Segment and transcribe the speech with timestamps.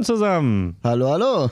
[0.00, 0.76] Moin zusammen.
[0.82, 1.50] Hallo, hallo.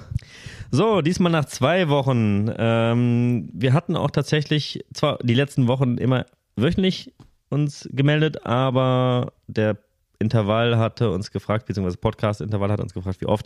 [0.71, 2.50] So, diesmal nach zwei Wochen.
[2.56, 6.24] Ähm, wir hatten auch tatsächlich zwar die letzten Wochen immer
[6.56, 7.12] wöchentlich
[7.50, 9.77] uns gemeldet, aber der
[10.19, 13.45] Intervall hatte uns gefragt, beziehungsweise Podcast-Intervall hat uns gefragt, wie oft.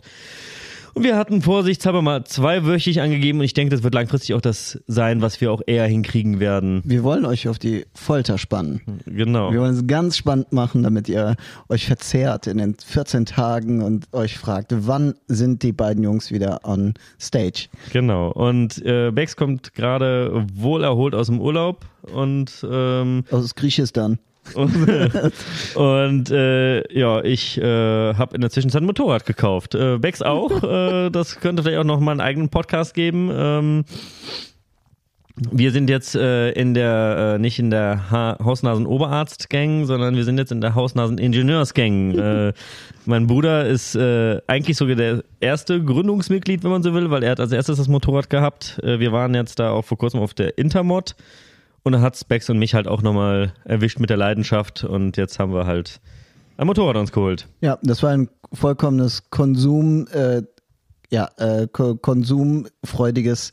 [0.95, 4.79] Und wir hatten vorsichtshalber mal zweiwöchig angegeben und ich denke, das wird langfristig auch das
[4.85, 6.83] sein, was wir auch eher hinkriegen werden.
[6.85, 8.81] Wir wollen euch auf die Folter spannen.
[9.05, 9.51] Genau.
[9.51, 11.35] Wir wollen es ganz spannend machen, damit ihr
[11.67, 16.59] euch verzehrt in den 14 Tagen und euch fragt, wann sind die beiden Jungs wieder
[16.63, 17.69] on stage?
[17.91, 18.31] Genau.
[18.31, 24.19] Und äh, Bex kommt gerade wohl erholt aus dem Urlaub und ähm, Aus Griechistan.
[24.53, 24.75] Und,
[25.75, 29.75] und äh, ja, ich äh, habe in der Zwischenzeit ein Motorrad gekauft.
[29.75, 30.63] Äh, Bex auch.
[31.05, 33.29] äh, das könnte vielleicht auch noch mal einen eigenen Podcast geben.
[33.33, 33.85] Ähm,
[35.35, 40.37] wir sind jetzt äh, in der, äh, nicht in der ha Hausnasen-Oberarzt-Gang, sondern wir sind
[40.37, 42.11] jetzt in der Hausnasen-Ingenieurs-Gang.
[42.17, 42.53] äh,
[43.05, 47.31] mein Bruder ist äh, eigentlich sogar der erste Gründungsmitglied, wenn man so will, weil er
[47.31, 48.79] hat als erstes das Motorrad gehabt.
[48.83, 51.15] Äh, wir waren jetzt da auch vor kurzem auf der Intermod.
[51.83, 55.37] Und dann hat Specs und mich halt auch nochmal erwischt mit der Leidenschaft und jetzt
[55.37, 55.99] haben wir halt
[56.57, 57.47] ein Motorrad uns geholt.
[57.61, 60.43] Ja, das war ein vollkommenes Konsum, äh,
[61.09, 63.51] ja, äh, ko konsumfreudiges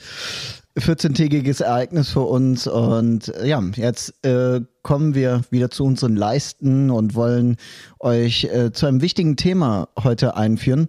[0.79, 6.91] 14-tägiges Ereignis für uns und äh, ja, jetzt äh, kommen wir wieder zu unseren Leisten
[6.91, 7.57] und wollen
[7.99, 10.89] euch äh, zu einem wichtigen Thema heute einführen.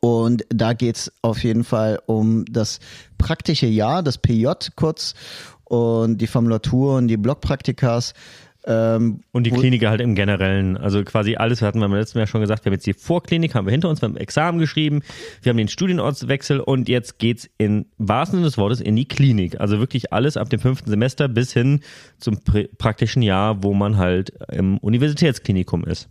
[0.00, 2.80] Und da geht's auf jeden Fall um das
[3.18, 5.14] praktische Jahr, das PJ kurz
[5.66, 8.14] und die Formulatur und die Blockpraktikas.
[8.68, 10.76] Ähm, Und die Kliniker halt im Generellen.
[10.76, 13.54] Also quasi alles, wir hatten beim letzten Jahr schon gesagt, wir haben jetzt die Vorklinik,
[13.54, 15.02] haben wir hinter uns, wir haben Examen geschrieben,
[15.40, 19.60] wir haben den Studienortswechsel und jetzt geht's in wahrsten Sinne des Wortes in die Klinik.
[19.60, 21.78] Also wirklich alles ab dem fünften Semester bis hin
[22.18, 26.08] zum pr- praktischen Jahr, wo man halt im Universitätsklinikum ist.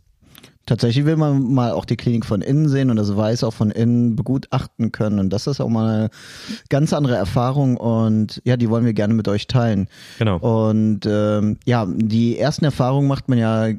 [0.65, 3.71] Tatsächlich will man mal auch die Klinik von innen sehen und das Weiß auch von
[3.71, 5.19] innen begutachten können.
[5.19, 6.09] Und das ist auch mal eine
[6.69, 9.87] ganz andere Erfahrung und ja, die wollen wir gerne mit euch teilen.
[10.17, 10.37] Genau.
[10.37, 13.69] Und ähm, ja, die ersten Erfahrungen macht man ja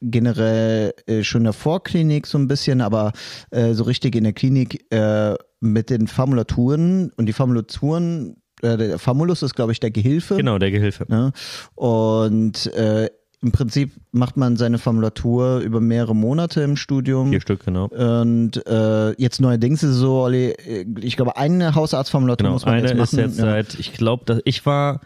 [0.00, 3.12] generell äh, schon in der Vorklinik so ein bisschen, aber
[3.50, 8.98] äh, so richtig in der Klinik äh, mit den Formulaturen und die Formulaturen, äh, der
[8.98, 10.36] Famulus ist, glaube ich, der Gehilfe.
[10.36, 11.06] Genau, der Gehilfe.
[11.08, 11.32] Ne?
[11.74, 13.08] Und äh,
[13.44, 17.30] im Prinzip macht man seine Formulatur über mehrere Monate im Studium.
[17.30, 17.86] Vier Stück, genau.
[17.86, 20.54] Und äh, jetzt neuerdings ist es so, Olli,
[21.00, 23.02] ich glaube, eine Hausarztformulatur Genau, muss man eine jetzt machen.
[23.04, 23.44] ist jetzt ja.
[23.44, 25.00] seit, ich glaube, dass ich war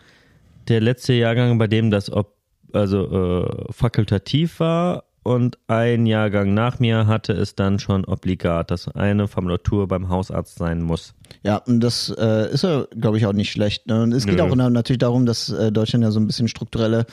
[0.68, 2.34] der letzte Jahrgang, bei dem das ob,
[2.72, 8.88] also äh, fakultativ war und ein Jahrgang nach mir hatte es dann schon obligat, dass
[8.88, 11.12] eine Formulatur beim Hausarzt sein muss.
[11.42, 13.86] Ja, und das äh, ist ja, glaube ich, auch nicht schlecht.
[13.88, 14.02] Ne?
[14.02, 14.42] Und es geht Nö.
[14.42, 17.04] auch na- natürlich darum, dass äh, Deutschland ja so ein bisschen strukturelle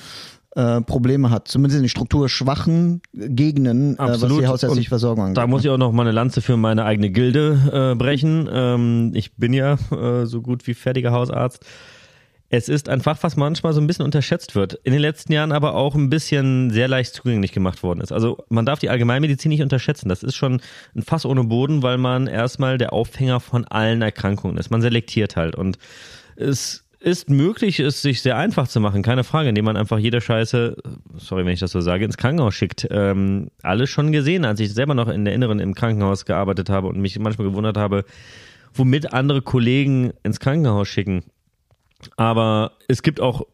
[0.55, 1.47] äh, Probleme hat.
[1.47, 5.37] Zumindest in den strukturschwachen Gegenden, äh, was die hausärztliche Versorgung angeht.
[5.37, 8.49] Da muss ich auch noch mal eine Lanze für meine eigene Gilde äh, brechen.
[8.51, 11.65] Ähm, ich bin ja äh, so gut wie fertiger Hausarzt.
[12.49, 14.75] Es ist ein Fach, was manchmal so ein bisschen unterschätzt wird.
[14.83, 18.11] In den letzten Jahren aber auch ein bisschen sehr leicht zugänglich gemacht worden ist.
[18.11, 20.09] Also man darf die Allgemeinmedizin nicht unterschätzen.
[20.09, 20.61] Das ist schon
[20.95, 24.69] ein Fass ohne Boden, weil man erstmal der Aufhänger von allen Erkrankungen ist.
[24.69, 25.55] Man selektiert halt.
[25.55, 25.79] Und
[26.35, 30.21] es ist möglich, es sich sehr einfach zu machen, keine Frage, indem man einfach jede
[30.21, 30.75] Scheiße,
[31.17, 32.87] sorry, wenn ich das so sage, ins Krankenhaus schickt.
[32.89, 36.87] Ähm, alles schon gesehen, als ich selber noch in der Inneren im Krankenhaus gearbeitet habe
[36.87, 38.05] und mich manchmal gewundert habe,
[38.73, 41.23] womit andere Kollegen ins Krankenhaus schicken.
[42.17, 43.45] Aber es gibt auch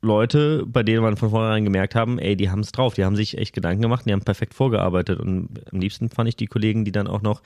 [0.00, 3.16] Leute, bei denen man von vornherein gemerkt haben, ey, die haben es drauf, die haben
[3.16, 5.18] sich echt Gedanken gemacht, die haben perfekt vorgearbeitet.
[5.18, 7.42] Und am liebsten fand ich die Kollegen, die dann auch noch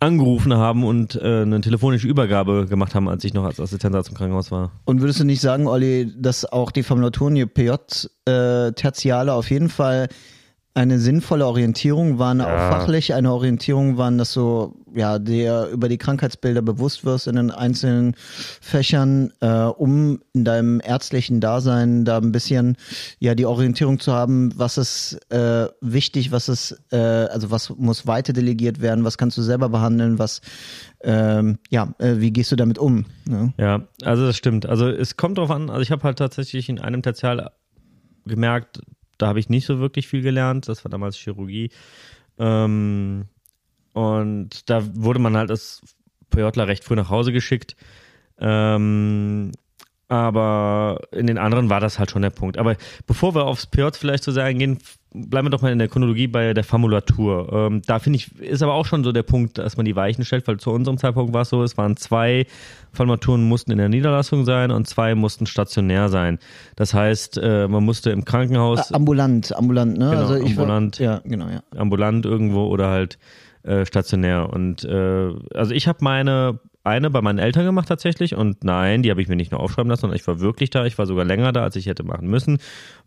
[0.00, 4.16] angerufen haben und äh, eine telefonische Übergabe gemacht haben, als ich noch als Assistenzarzt im
[4.16, 4.72] Krankenhaus war.
[4.84, 10.08] Und würdest du nicht sagen, Olli, dass auch die Formulaturen, die PJ-Tertiale auf jeden Fall
[10.74, 15.98] eine sinnvolle Orientierung waren, auch fachlich eine Orientierung waren, dass du ja dir über die
[15.98, 22.32] Krankheitsbilder bewusst wirst in den einzelnen Fächern, äh, um in deinem ärztlichen Dasein da ein
[22.32, 22.76] bisschen
[23.18, 28.06] ja die Orientierung zu haben, was ist äh, wichtig, was ist äh, also was muss
[28.06, 30.40] weiter delegiert werden, was kannst du selber behandeln, was
[31.02, 33.04] ähm, ja äh, wie gehst du damit um?
[33.26, 33.52] Ne?
[33.58, 34.66] Ja, also das stimmt.
[34.66, 37.50] Also es kommt drauf an, also ich habe halt tatsächlich in einem Tertial
[38.26, 38.80] gemerkt,
[39.18, 40.68] da habe ich nicht so wirklich viel gelernt.
[40.68, 41.70] Das war damals Chirurgie.
[42.38, 43.26] Ähm,
[43.94, 45.80] und da wurde man halt als
[46.30, 47.76] PJler recht früh nach Hause geschickt.
[48.38, 49.52] Ähm,
[50.08, 52.58] aber in den anderen war das halt schon der Punkt.
[52.58, 52.76] Aber
[53.06, 54.78] bevor wir aufs PJ vielleicht so sehr eingehen,
[55.14, 57.48] bleiben wir doch mal in der Chronologie bei der Formulatur.
[57.52, 60.24] Ähm, da finde ich, ist aber auch schon so der Punkt, dass man die Weichen
[60.24, 62.46] stellt, weil zu unserem Zeitpunkt war es so, es waren zwei
[62.92, 66.38] Formulaturen mussten in der Niederlassung sein und zwei mussten stationär sein.
[66.76, 70.10] Das heißt, äh, man musste im Krankenhaus ambulant, ambulant, ne?
[70.10, 70.98] Genau, also ich war- ambulant.
[70.98, 71.62] ja, genau, ja.
[71.76, 73.18] ambulant irgendwo oder halt
[73.64, 74.50] äh, stationär.
[74.50, 79.10] Und äh, also ich habe meine eine bei meinen Eltern gemacht tatsächlich und nein, die
[79.10, 80.84] habe ich mir nicht nur aufschreiben lassen, sondern ich war wirklich da.
[80.84, 82.58] Ich war sogar länger da, als ich hätte machen müssen,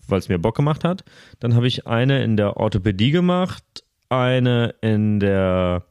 [0.07, 1.03] weil es mir Bock gemacht hat.
[1.39, 3.63] Dann habe ich eine in der Orthopädie gemacht,
[4.09, 5.83] eine in der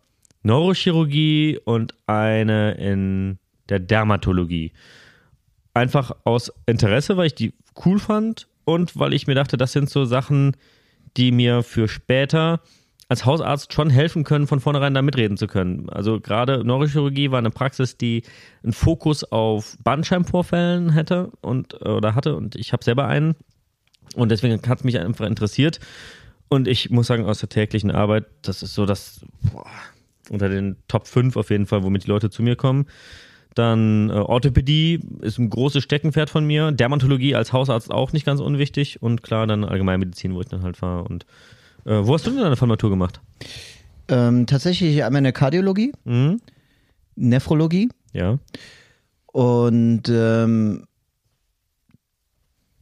[0.42, 4.72] Neurochirurgie und eine in der Dermatologie.
[5.72, 7.54] Einfach aus Interesse, weil ich die
[7.84, 10.56] cool fand und weil ich mir dachte, das sind so Sachen,
[11.16, 12.60] die mir für später
[13.08, 15.88] als Hausarzt schon helfen können, von vornherein da mitreden zu können.
[15.90, 18.22] Also gerade Neurochirurgie war eine Praxis, die
[18.62, 23.36] einen Fokus auf Bandscheibenvorfällen hätte und oder hatte und ich habe selber einen
[24.14, 25.78] und deswegen hat es mich einfach interessiert
[26.48, 29.20] und ich muss sagen aus der täglichen Arbeit, das ist so das
[29.52, 29.66] boah,
[30.30, 32.86] unter den Top 5 auf jeden Fall, womit die Leute zu mir kommen.
[33.54, 36.72] Dann äh, Orthopädie ist ein großes Steckenpferd von mir.
[36.72, 39.00] Dermatologie als Hausarzt auch nicht ganz unwichtig.
[39.02, 41.08] Und klar, dann Allgemeinmedizin, wo ich dann halt war.
[41.08, 41.24] Und
[41.86, 43.20] äh, wo hast du denn deine Formatur gemacht?
[44.08, 46.40] Ähm, tatsächlich einmal eine Kardiologie, Mhm.
[47.16, 48.38] Nephrologie Ja.
[49.32, 50.86] und ähm,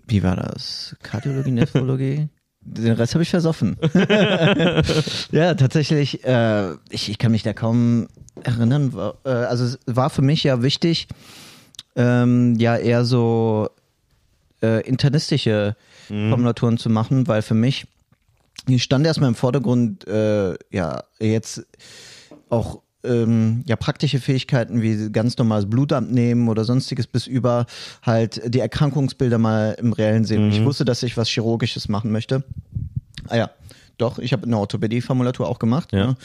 [0.06, 0.96] wie war das?
[1.02, 2.28] Kardiologie, Nephrologie?
[2.66, 3.76] Den Rest habe ich versoffen.
[5.32, 8.08] ja, tatsächlich, äh, ich, ich kann mich da kaum
[8.42, 8.94] erinnern.
[8.94, 11.06] War, äh, also es war für mich ja wichtig,
[11.94, 13.68] ähm, ja eher so
[14.62, 15.76] äh, internistische
[16.08, 17.86] Formulaturen zu machen, weil für mich
[18.68, 21.66] die stand erstmal im Vordergrund, äh, ja, jetzt
[22.48, 27.66] auch ähm, ja, praktische Fähigkeiten wie ganz normales Blut abnehmen oder sonstiges bis über
[28.02, 30.50] halt die Erkrankungsbilder mal im Reellen sehen.
[30.50, 32.44] Ich wusste, dass ich was Chirurgisches machen möchte.
[33.28, 33.50] Ah ja,
[33.98, 35.92] doch, ich habe eine Orthopädie-Formulatur auch gemacht.
[35.92, 36.06] Ja.
[36.06, 36.16] Ne?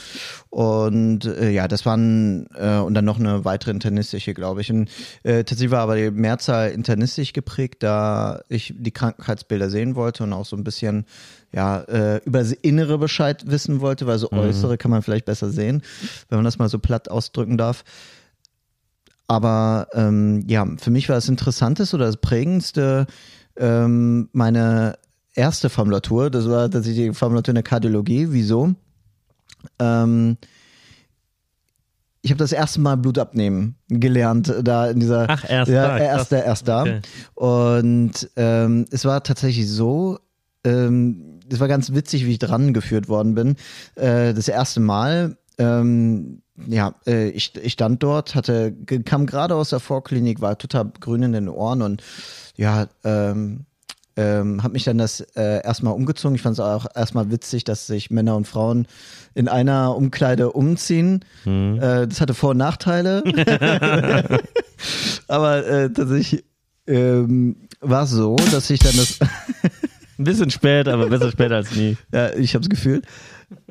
[0.49, 4.71] Und äh, ja, das waren äh, und dann noch eine weitere internistische, glaube ich.
[4.71, 4.89] Und
[5.23, 10.33] äh, tatsächlich war aber die Mehrzahl internistisch geprägt, da ich die Krankheitsbilder sehen wollte und
[10.33, 11.05] auch so ein bisschen
[11.51, 15.49] ja äh, über das Innere Bescheid wissen wollte, weil so äußere kann man vielleicht besser
[15.49, 15.81] sehen,
[16.29, 17.83] wenn man das mal so platt ausdrücken darf.
[19.27, 23.05] Aber ähm, ja, für mich war das Interessanteste oder das Prägendste
[23.57, 24.97] ähm, meine
[25.39, 26.29] erste Formulatur.
[26.29, 28.27] Das war tatsächlich die Formulatur in der Kardiologie.
[28.29, 28.75] Wieso?
[29.79, 30.37] Ähm,
[32.21, 35.25] ich habe das erste Mal Blut abnehmen gelernt, da in dieser.
[35.29, 36.81] Ach, erst ja, da, erst, da, erst da.
[36.81, 37.01] Okay.
[37.35, 40.19] Und ähm, es war tatsächlich so,
[40.65, 43.55] ähm, es war ganz witzig, wie ich dran geführt worden bin.
[43.95, 48.73] Äh, das erste Mal, ähm, ja, äh, ich, ich stand dort, hatte,
[49.05, 52.03] kam gerade aus der Vorklinik, war total grün in den Ohren und
[52.57, 53.65] ja, ähm,
[54.19, 56.35] ähm, habe mich dann das äh, erstmal umgezogen.
[56.35, 58.85] Ich fand es auch erstmal witzig, dass sich Männer und Frauen
[59.33, 61.23] in einer Umkleide umziehen.
[61.45, 63.23] Äh, das hatte Vor- und Nachteile.
[65.27, 66.43] Aber äh, tatsächlich
[66.85, 69.19] ähm, war es so, dass ich dann das
[70.17, 71.95] Ein bisschen spät, aber besser spät als nie.
[72.11, 73.03] Ja, ich habe das Gefühl.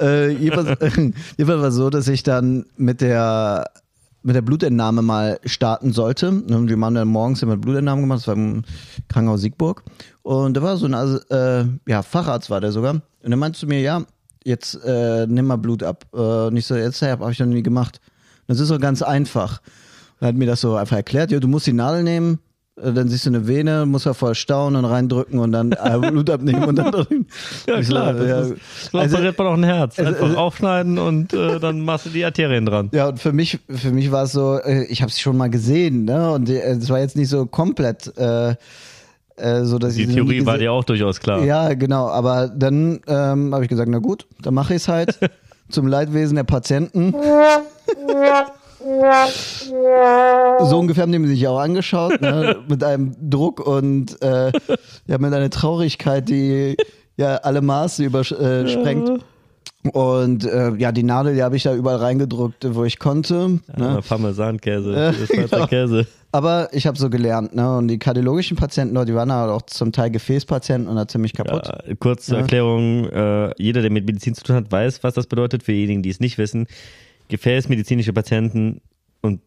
[0.00, 0.81] Äh, jedenfalls,
[1.37, 3.71] jedenfalls war es so, dass ich dann mit der
[4.23, 6.29] mit der Blutentnahme mal starten sollte.
[6.29, 8.65] Und wir haben dann morgens immer Blutentnahmen gemacht, das war im
[9.09, 9.85] Krankenhaus Siegburg.
[10.23, 12.94] Und da war so ein also, äh, ja, Facharzt war der sogar.
[12.94, 14.03] Und der meinte zu mir, ja,
[14.44, 16.05] jetzt äh, nimm mal Blut ab.
[16.12, 18.00] Äh, und ich so, jetzt habe hab ich noch nie gemacht.
[18.47, 19.61] Und das ist so ganz einfach.
[20.21, 22.41] Er hat mir das so einfach erklärt, ja, du musst die Nadel nehmen,
[22.83, 26.31] dann siehst du eine Vene, musst du voll stauen und reindrücken und dann äh, Blut
[26.31, 27.27] abnehmen und dann drin.
[27.67, 28.12] Ja, klar.
[28.14, 28.41] Das ja.
[28.41, 28.55] ist,
[28.93, 29.99] so Also- operiert man auch ein Herz.
[29.99, 32.88] also- Einfach aufschneiden und äh, dann machst du die Arterien dran.
[32.93, 35.50] Ja, und für mich, für mich war es so, äh, ich habe es schon mal
[35.50, 36.33] gesehen, ne?
[36.33, 38.55] Und äh, es war jetzt nicht so komplett äh,
[39.37, 41.45] äh, so, dass Die Theorie war dir auch durchaus klar.
[41.45, 42.09] Ja, genau.
[42.09, 45.19] Aber dann ähm, habe ich gesagt, na gut, dann mache ich es halt
[45.69, 47.14] zum Leidwesen der Patienten.
[48.80, 52.56] So ungefähr haben die sich auch angeschaut, ne?
[52.68, 54.52] mit einem Druck und äh,
[55.06, 56.76] ja, mit einer Traurigkeit, die
[57.16, 59.25] ja alle Maße übersprengt.
[59.92, 63.49] Und äh, ja, die Nadel, die habe ich da überall reingedrückt, wo ich konnte.
[63.49, 63.61] Ne?
[63.78, 65.66] Ja, Parmesankäse, das ist Schweizer genau.
[65.66, 66.06] Käse.
[66.30, 67.78] Aber ich habe so gelernt, ne?
[67.78, 71.32] Und die kardiologischen Patienten dort, die waren halt auch zum Teil Gefäßpatienten und da ziemlich
[71.32, 71.66] kaputt.
[71.66, 72.40] Ja, kurz zur Ja.
[72.42, 75.62] Erklärung, äh, jeder, der mit Medizin zu tun hat, weiß, was das bedeutet.
[75.62, 76.66] Für diejenigen, die es nicht wissen,
[77.28, 78.80] gefäßmedizinische Patienten
[79.20, 79.40] und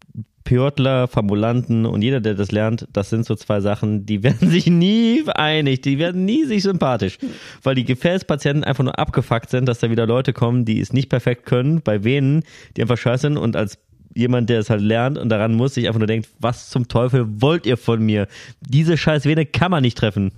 [0.44, 4.68] Piotler, Formulanten und jeder, der das lernt, das sind so zwei Sachen, die werden sich
[4.68, 7.18] nie einig, die werden nie sich sympathisch,
[7.64, 11.10] weil die Gefäßpatienten einfach nur abgefuckt sind, dass da wieder Leute kommen, die es nicht
[11.10, 12.44] perfekt können, bei Venen,
[12.76, 13.78] die einfach scheiße sind und als
[14.14, 17.26] jemand, der es halt lernt und daran muss, sich einfach nur denkt, was zum Teufel
[17.42, 18.28] wollt ihr von mir?
[18.62, 20.32] Diese scheiß Vene kann man nicht treffen.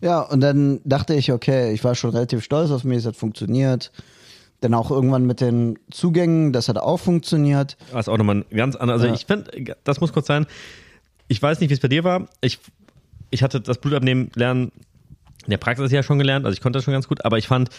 [0.00, 3.16] Ja, und dann dachte ich, okay, ich war schon relativ stolz auf mich, es hat
[3.16, 3.92] funktioniert.
[4.60, 7.76] Dann auch irgendwann mit den Zugängen, das hat auch funktioniert.
[7.92, 9.00] Das ist auch nochmal ein ganz anderes.
[9.02, 9.14] Also Ja.
[9.18, 10.46] ich finde, das muss kurz sein.
[11.28, 12.28] Ich weiß nicht, wie es bei dir war.
[12.40, 12.58] Ich,
[13.30, 14.72] ich hatte das Blutabnehmen lernen
[15.46, 17.48] in der Praxis ja schon gelernt, also ich konnte das schon ganz gut, aber ich
[17.48, 17.70] fand,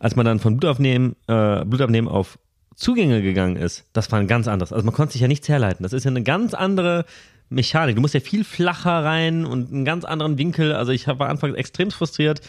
[0.00, 2.38] als man dann von Blutabnehmen, äh, Blutabnehmen auf
[2.74, 4.72] Zugänge gegangen ist, das war ein ganz anderes.
[4.72, 5.84] Also man konnte sich ja nichts herleiten.
[5.84, 7.04] Das ist ja eine ganz andere
[7.48, 7.94] Mechanik.
[7.94, 10.72] Du musst ja viel flacher rein und einen ganz anderen Winkel.
[10.74, 12.40] Also ich war anfangs extrem frustriert,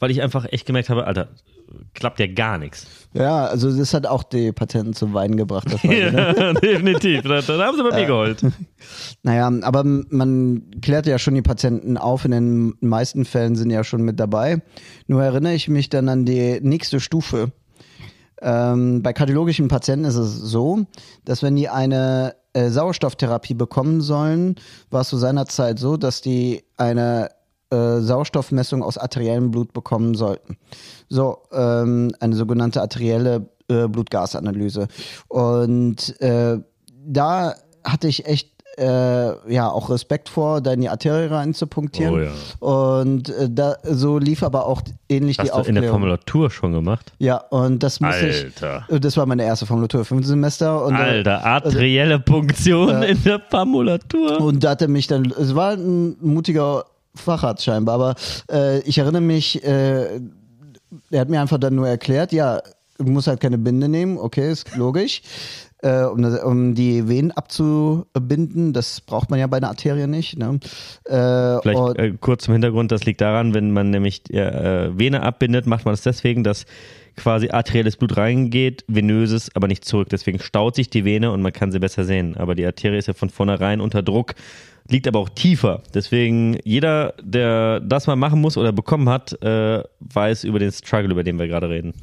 [0.00, 1.28] weil ich einfach echt gemerkt habe, Alter,
[1.94, 2.86] klappt ja gar nichts.
[3.12, 5.72] Ja, also das hat auch die Patenten zum Weinen gebracht.
[5.72, 6.54] War, ja, ne?
[6.54, 7.22] definitiv.
[7.22, 8.42] Da, da haben sie bei mir geholt.
[9.22, 12.24] Naja, aber man klärt ja schon die Patienten auf.
[12.24, 14.62] In den meisten Fällen sind ja schon mit dabei.
[15.06, 17.52] Nur erinnere ich mich dann an die nächste Stufe.
[18.40, 20.86] Ähm, bei kardiologischen Patienten ist es so,
[21.26, 24.56] dass wenn die eine äh, Sauerstofftherapie bekommen sollen,
[24.90, 27.28] war es zu seiner Zeit so, dass die eine
[27.70, 30.56] äh, Sauerstoffmessung aus arteriellem Blut bekommen sollten.
[31.08, 34.88] So, ähm, eine sogenannte arterielle äh, Blutgasanalyse.
[35.28, 36.58] Und äh,
[37.04, 42.14] da hatte ich echt äh, ja auch Respekt vor, da in die Arterie reinzupunktieren.
[42.14, 42.30] Oh ja.
[42.60, 45.82] Und äh, da, so lief aber auch ähnlich Hast die du in Aufklärung.
[45.82, 47.12] der Formulatur schon gemacht?
[47.18, 48.86] ja, und das muss Alter.
[48.88, 49.00] ich.
[49.00, 50.84] Das war meine erste Formulatur, fünftes Semester.
[50.84, 54.40] Und, äh, Alter, arterielle Punktion in der Formulatur.
[54.40, 58.14] Und da hatte mich dann, es war ein mutiger Facharzt scheinbar, aber
[58.50, 60.20] äh, ich erinnere mich, äh,
[61.10, 62.60] er hat mir einfach dann nur erklärt, ja,
[62.98, 65.22] du musst halt keine Binde nehmen, okay, ist logisch.
[65.82, 70.38] Äh, um, um die Venen abzubinden, das braucht man ja bei einer Arterie nicht.
[70.38, 70.60] Ne?
[71.06, 75.66] Äh, Vielleicht äh, kurz zum Hintergrund, das liegt daran, wenn man nämlich äh, Vene abbindet,
[75.66, 76.66] macht man das deswegen, dass
[77.16, 80.08] quasi arterielles Blut reingeht, venöses aber nicht zurück.
[80.10, 82.36] Deswegen staut sich die Vene und man kann sie besser sehen.
[82.36, 84.34] Aber die Arterie ist ja von vornherein unter Druck,
[84.90, 85.82] liegt aber auch tiefer.
[85.94, 91.10] Deswegen jeder, der das mal machen muss oder bekommen hat, äh, weiß über den Struggle,
[91.10, 91.94] über den wir gerade reden.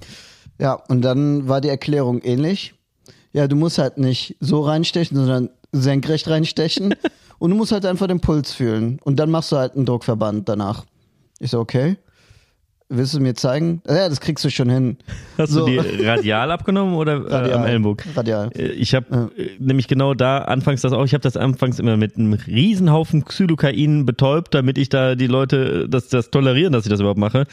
[0.60, 2.74] Ja, und dann war die Erklärung ähnlich.
[3.34, 6.96] Ja, du musst halt nicht so reinstechen, sondern senkrecht reinstechen.
[7.40, 9.00] und du musst halt einfach den Puls fühlen.
[9.04, 10.86] Und dann machst du halt einen Druckverband danach.
[11.40, 11.98] Ich so, okay.
[12.90, 13.82] Willst du mir zeigen?
[13.86, 14.98] Ja, das kriegst du schon hin.
[15.38, 15.66] Hast So.
[15.66, 17.58] du die radial abgenommen oder äh, Radial.
[17.58, 18.10] am Ellenbogen?
[18.16, 18.50] Radial.
[18.56, 19.30] Äh, Ich habe
[19.60, 24.06] nämlich genau da anfangs das auch, ich habe das anfangs immer mit einem Riesenhaufen Xylokain
[24.06, 27.44] betäubt, damit ich da die Leute äh, das, das tolerieren, dass ich das überhaupt mache.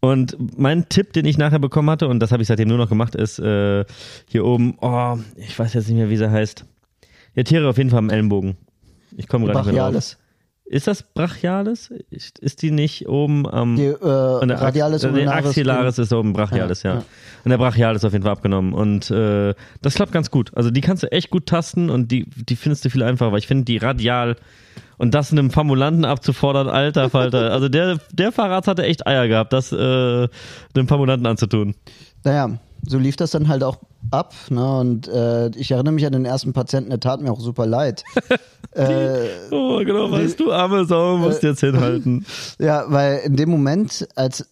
[0.00, 2.88] Und mein Tipp, den ich nachher bekommen hatte, und das habe ich seitdem nur noch
[2.88, 3.84] gemacht, ist äh,
[4.28, 6.64] hier oben, oh, ich weiß jetzt nicht mehr, wie sie heißt.
[7.36, 8.56] Die Tiere auf jeden Fall am Ellenbogen.
[9.16, 10.16] Ich komme gerade nicht mehr drauf.
[10.66, 11.92] Ist das Brachialis?
[12.10, 13.76] Ist die nicht oben am...
[13.76, 16.94] Die, äh, Radialis und der Axillaris ist oben Brachialis, ja.
[16.94, 17.04] Ja, ja.
[17.44, 18.72] Und der Brachialis ist auf jeden Fall abgenommen.
[18.72, 20.52] Und äh, das klappt ganz gut.
[20.56, 23.40] Also die kannst du echt gut tasten und die, die findest du viel einfacher, weil
[23.40, 24.36] ich finde die radial
[24.96, 27.52] und das einem Formulanten abzufordern, alter Falter.
[27.52, 30.28] Also der, der Fahrrad hatte echt Eier gehabt, das äh,
[30.76, 31.74] dem Formulanten anzutun.
[32.24, 33.78] Naja, so lief das dann halt auch
[34.10, 34.34] ab.
[34.50, 34.78] Ne?
[34.78, 38.04] Und äh, ich erinnere mich an den ersten Patienten, der tat mir auch super leid.
[38.72, 42.24] äh, Oh, genau, weißt du, arme Sau, musst jetzt hinhalten.
[42.58, 44.46] Ja, weil in dem Moment, als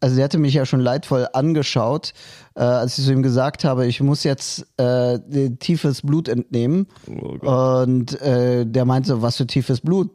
[0.00, 2.12] also der hatte mich ja schon leidvoll angeschaut,
[2.56, 5.18] äh, als ich zu ihm gesagt habe, ich muss jetzt äh,
[5.58, 6.88] tiefes Blut entnehmen.
[7.08, 10.10] Oh und äh, der meinte, was für tiefes Blut.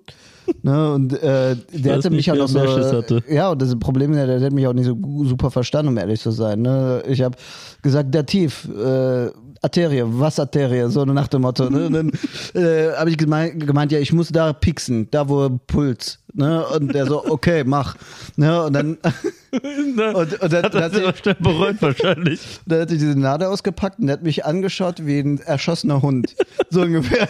[0.61, 0.93] Ne?
[0.93, 3.19] Und äh, der hatte mich nicht, auch so.
[3.27, 5.97] Ja, und das Problem ist, der, der hat mich auch nicht so super verstanden, um
[5.97, 6.61] ehrlich zu sein.
[6.61, 7.03] Ne?
[7.07, 7.37] Ich habe
[7.81, 9.29] gesagt, der tief, äh,
[9.61, 11.69] Arterie, was Arterie, so nach dem Motto.
[11.69, 11.87] Ne?
[11.87, 12.11] Und dann
[12.53, 16.19] äh, habe ich gemeint, gemeint, ja, ich muss da pixen, da wo Puls.
[16.33, 16.65] Ne?
[16.67, 17.95] Und der so, okay, mach.
[18.35, 18.63] Ne?
[18.63, 18.97] Und dann,
[19.51, 22.41] und, und dann, Hat dann, er hat sich schnell bereut wahrscheinlich.
[22.65, 26.35] dann hat sie diese Nadel ausgepackt und der hat mich angeschaut wie ein erschossener Hund.
[26.71, 27.27] So ungefähr.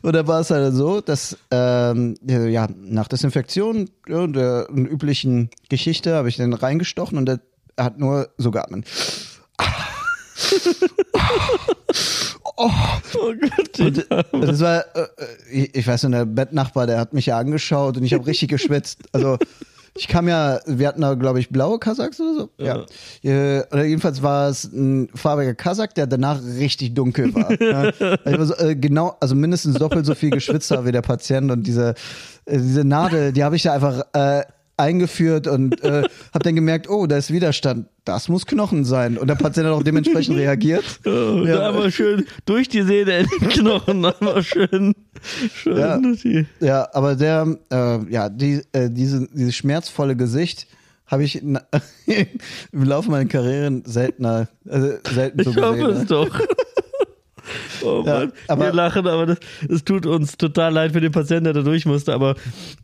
[0.00, 5.50] Und da war es halt so, dass ähm, ja, nach Desinfektion ja, der einer üblichen
[5.68, 7.40] Geschichte habe ich den reingestochen und der
[7.78, 8.86] hat nur so geatmet.
[12.56, 12.70] Oh
[13.40, 13.80] Gott,
[14.32, 15.06] Und das war, äh,
[15.50, 18.50] ich, ich weiß nicht, der Bettnachbar, der hat mich ja angeschaut und ich habe richtig
[18.50, 19.00] geschwitzt.
[19.12, 19.38] Also
[19.94, 22.50] ich kam ja, wir hatten da, glaube ich, blaue Kasachs oder so.
[22.56, 22.86] Ja.
[23.22, 27.50] Äh, Oder jedenfalls war es ein farbiger Kasach, der danach richtig dunkel war.
[27.60, 27.88] ja.
[28.24, 31.50] Ich war so, äh, genau, also mindestens doppelt so viel geschwitzt habe wie der Patient
[31.50, 31.94] und diese,
[32.46, 34.44] äh, diese Nadel, die habe ich da einfach äh,
[34.82, 36.02] eingeführt und äh,
[36.34, 37.86] habe dann gemerkt, oh, da ist Widerstand.
[38.04, 39.16] Das muss Knochen sein.
[39.16, 40.84] Und der Patient hat auch dementsprechend reagiert.
[41.06, 41.56] Oh, Ja.
[41.56, 44.94] da einmal schön durch die Sehne in den Knochen, einmal schön,
[45.54, 45.98] schön Ja.
[45.98, 50.66] die- Ja, aber der, äh, ja, die, äh, diese, dieses schmerzvolle Gesicht
[51.06, 51.58] habe ich im
[52.72, 55.64] Laufe meiner Karriere seltener, also selten so Ich gesehen.
[55.64, 56.04] hoffe es ne?
[56.06, 56.40] doch.
[57.84, 61.12] Oh Ja, Mann, aber- wir lachen, aber das, es tut uns total leid für den
[61.12, 62.36] Patienten, der da durch musste, aber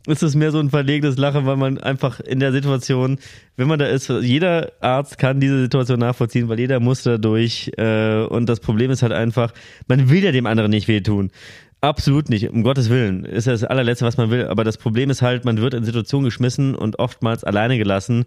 [0.07, 3.19] es ist mehr so ein verlegenes Lachen, weil man einfach in der Situation,
[3.55, 7.71] wenn man da ist, jeder Arzt kann diese Situation nachvollziehen, weil jeder muss da durch
[7.77, 9.53] äh, und das Problem ist halt einfach,
[9.87, 11.31] man will ja dem anderen nicht wehtun.
[11.81, 13.23] Absolut nicht, um Gottes Willen.
[13.23, 14.47] Ist ja das allerletzte, was man will.
[14.47, 18.25] Aber das Problem ist halt, man wird in Situationen geschmissen und oftmals alleine gelassen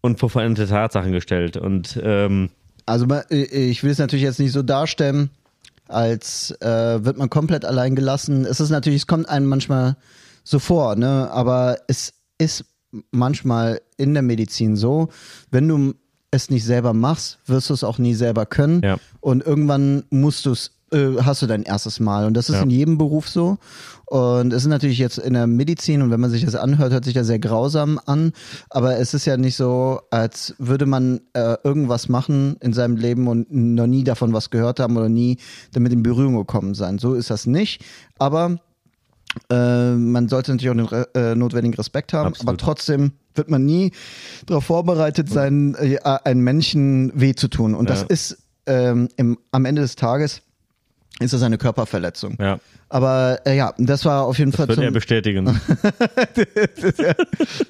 [0.00, 1.56] und vor veränderte Tatsachen gestellt.
[1.56, 2.50] Und ähm,
[2.86, 5.30] Also ich will es natürlich jetzt nicht so darstellen,
[5.90, 8.44] als äh, wird man komplett allein gelassen.
[8.44, 9.96] Es ist natürlich, es kommt einem manchmal
[10.44, 11.30] so vor, ne?
[11.30, 12.64] Aber es ist
[13.10, 15.08] manchmal in der Medizin so,
[15.50, 15.94] wenn du
[16.30, 18.82] es nicht selber machst, wirst du es auch nie selber können.
[18.82, 18.98] Ja.
[19.20, 22.26] Und irgendwann musst du es äh, hast du dein erstes Mal.
[22.26, 22.62] Und das ist ja.
[22.62, 23.58] in jedem Beruf so.
[24.10, 27.04] Und es ist natürlich jetzt in der Medizin und wenn man sich das anhört, hört
[27.04, 28.32] sich das sehr grausam an.
[28.68, 33.28] Aber es ist ja nicht so, als würde man äh, irgendwas machen in seinem Leben
[33.28, 35.38] und noch nie davon was gehört haben oder nie
[35.74, 36.98] damit in Berührung gekommen sein.
[36.98, 37.84] So ist das nicht.
[38.18, 38.58] Aber
[39.48, 42.48] äh, man sollte natürlich auch den äh, notwendigen Respekt haben, Absolut.
[42.48, 43.92] aber trotzdem wird man nie
[44.46, 47.76] darauf vorbereitet sein, äh, einem Menschen weh zu tun.
[47.76, 47.94] Und ja.
[47.94, 50.42] das ist ähm, im, am Ende des Tages
[51.20, 52.36] ist das eine Körperverletzung.
[52.40, 52.58] Ja.
[52.92, 54.68] Aber äh, ja, das war auf jeden das Fall.
[54.68, 55.44] Wird er bestätigen.
[56.98, 57.14] der,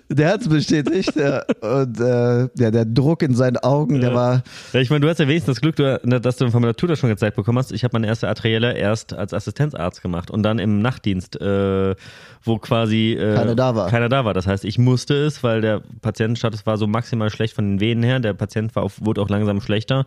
[0.08, 1.14] der hat es bestätigt.
[1.14, 1.42] Ja.
[1.60, 4.42] Und äh, der, der Druck in seinen Augen, der war.
[4.72, 7.10] Ja, ich meine, du hast ja wenigstens das Glück, dass du von meiner Tutor schon
[7.10, 7.70] gezeigt bekommen hast.
[7.70, 11.94] Ich habe meine erste Arterielle erst als Assistenzarzt gemacht und dann im Nachtdienst, äh,
[12.42, 13.90] wo quasi äh, keiner da war.
[13.90, 14.32] Keiner da war.
[14.32, 18.02] Das heißt, ich musste es, weil der Patientenstatus war so maximal schlecht von den Venen
[18.02, 18.20] her.
[18.20, 20.06] Der Patient war auf, wurde auch langsam schlechter.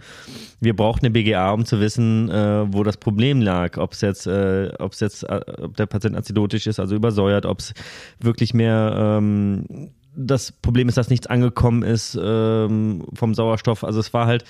[0.60, 3.78] Wir brauchten eine BGA, um zu wissen, äh, wo das Problem lag.
[3.78, 7.46] Ob es jetzt, äh, ob es jetzt, äh, ob der Patient azidotisch ist, also übersäuert,
[7.46, 7.74] ob es
[8.20, 13.84] wirklich mehr ähm, das Problem ist, dass nichts angekommen ist ähm, vom Sauerstoff.
[13.84, 14.44] Also es war halt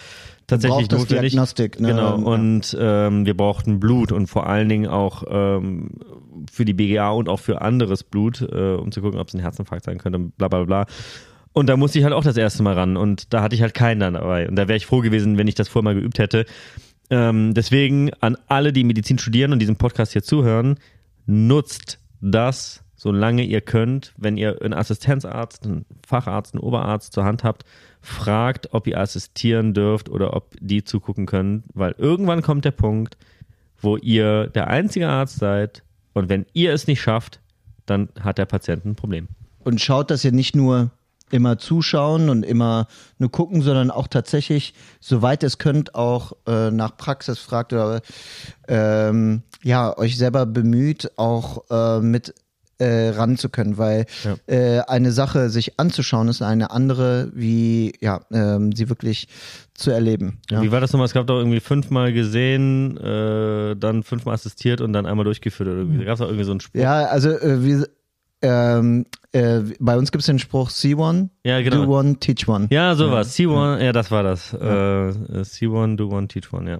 [0.48, 1.32] tatsächlich du notwendig.
[1.32, 1.90] Diagnostik, ne?
[1.90, 2.16] Genau.
[2.16, 5.92] Und ähm, wir brauchten Blut und vor allen Dingen auch ähm,
[6.52, 9.40] für die BGA und auch für anderes Blut, äh, um zu gucken, ob es ein
[9.40, 10.20] Herzinfarkt sein könnte.
[10.20, 10.86] Bla bla bla.
[11.54, 13.76] Und da musste ich halt auch das erste Mal ran und da hatte ich halt
[13.76, 14.50] keinen dann dabei.
[14.50, 16.46] Und da wäre ich froh gewesen, wenn ich das vorher mal geübt hätte.
[17.10, 20.80] Ähm, deswegen an alle, die Medizin studieren und diesen Podcast hier zuhören,
[21.26, 24.14] nutzt das, solange ihr könnt.
[24.18, 27.66] Wenn ihr einen Assistenzarzt, einen Facharzt, einen Oberarzt zur Hand habt,
[28.02, 33.18] fragt, ob ihr assistieren dürft oder ob die zugucken können, weil irgendwann kommt der Punkt,
[33.80, 37.42] wo ihr der einzige Arzt seid und wenn ihr es nicht schafft,
[37.86, 39.28] dann hat der Patient ein Problem.
[39.64, 40.92] Und schaut, dass ihr nicht nur
[41.34, 46.96] immer zuschauen und immer nur gucken, sondern auch tatsächlich, soweit es könnt, auch äh, nach
[46.96, 48.02] Praxis fragt oder
[48.68, 52.36] ähm, ja, euch selber bemüht, auch äh, mit
[52.78, 54.36] äh, ran zu können, weil ja.
[54.48, 59.28] äh, eine Sache sich anzuschauen ist eine andere, wie ja, ähm, sie wirklich
[59.74, 60.40] zu erleben.
[60.50, 60.62] Ja.
[60.62, 61.06] Wie war das nochmal?
[61.06, 65.70] Es gab doch irgendwie fünfmal gesehen, äh, dann fünfmal assistiert und dann einmal durchgeführt.
[65.70, 66.06] Oder irgendwie.
[66.06, 66.82] Gab es auch irgendwie so einen Spruch?
[66.82, 67.84] Ja, also äh, wie,
[68.42, 71.86] ähm, äh, bei uns gibt es den Spruch See one, ja, genau.
[71.86, 72.68] do one, teach one.
[72.72, 73.36] Ja, sowas.
[73.36, 74.52] See one, ja, das war das.
[74.54, 75.10] Ja.
[75.10, 76.80] Äh, see one, do one, teach one, ja.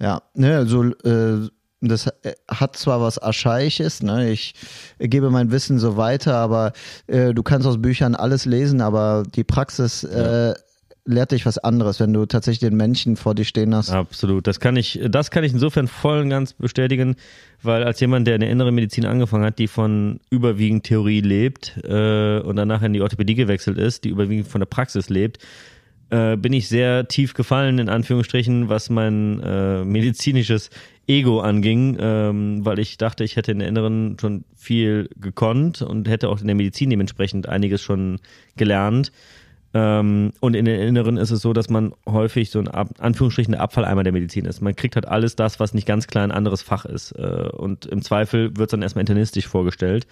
[0.00, 1.48] Ja, ne, also äh,
[1.82, 4.30] das äh, hat zwar was Archaisches, ne?
[4.30, 4.54] ich
[4.98, 6.72] gebe mein Wissen so weiter, aber
[7.08, 10.50] äh, du kannst aus Büchern alles lesen, aber die Praxis ja.
[10.50, 10.54] äh,
[11.04, 13.90] lehrt dich was anderes, wenn du tatsächlich den Menschen vor dir stehen hast.
[13.90, 14.46] Absolut.
[14.46, 17.16] Das kann ich, das kann ich insofern voll und ganz bestätigen,
[17.62, 21.76] weil als jemand, der in der inneren Medizin angefangen hat, die von überwiegend Theorie lebt
[21.84, 25.38] äh, und danach in die Orthopädie gewechselt ist, die überwiegend von der Praxis lebt,
[26.10, 30.70] äh, bin ich sehr tief gefallen, in Anführungsstrichen, was mein äh, medizinisches
[31.08, 36.08] Ego anging, ähm, weil ich dachte, ich hätte in der Inneren schon viel gekonnt und
[36.08, 38.20] hätte auch in der Medizin dementsprechend einiges schon
[38.56, 39.10] gelernt.
[39.74, 43.52] Ähm, und in der Inneren ist es so, dass man häufig so ein Ab Anführungsstrichen
[43.52, 44.60] der Abfalleimer der Medizin ist.
[44.60, 47.12] Man kriegt halt alles das, was nicht ganz klar ein anderes Fach ist.
[47.12, 50.06] Äh, und im Zweifel wird es dann erstmal internistisch vorgestellt.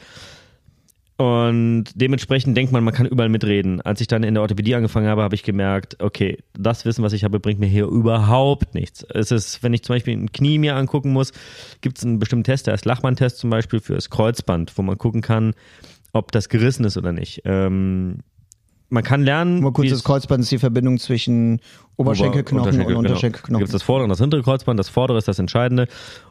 [1.21, 3.83] Und dementsprechend denkt man, man kann überall mitreden.
[3.83, 7.13] Als ich dann in der Orthopädie angefangen habe, habe ich gemerkt, okay, das Wissen, was
[7.13, 9.03] ich habe, bringt mir hier überhaupt nichts.
[9.03, 11.33] Es ist, wenn ich zum Beispiel ein Knie mir angucken muss,
[11.83, 14.97] gibt es einen bestimmten Test, der ist Lachmann-Test zum Beispiel für das Kreuzband, wo man
[14.97, 15.53] gucken kann,
[16.15, 17.43] ob das gerissen ist oder nicht.
[17.45, 18.21] Ähm,
[18.91, 19.63] man kann lernen.
[19.63, 21.61] Mal kurz, das Kreuzband ist die Verbindung zwischen
[21.97, 23.47] Oberschenkelknochen Unterschenkel, und Unterschenkelknochen.
[23.47, 23.59] Genau.
[23.59, 24.79] Da gibt es das vordere und das hintere Kreuzband.
[24.79, 25.89] Das vordere ist das Entscheidende.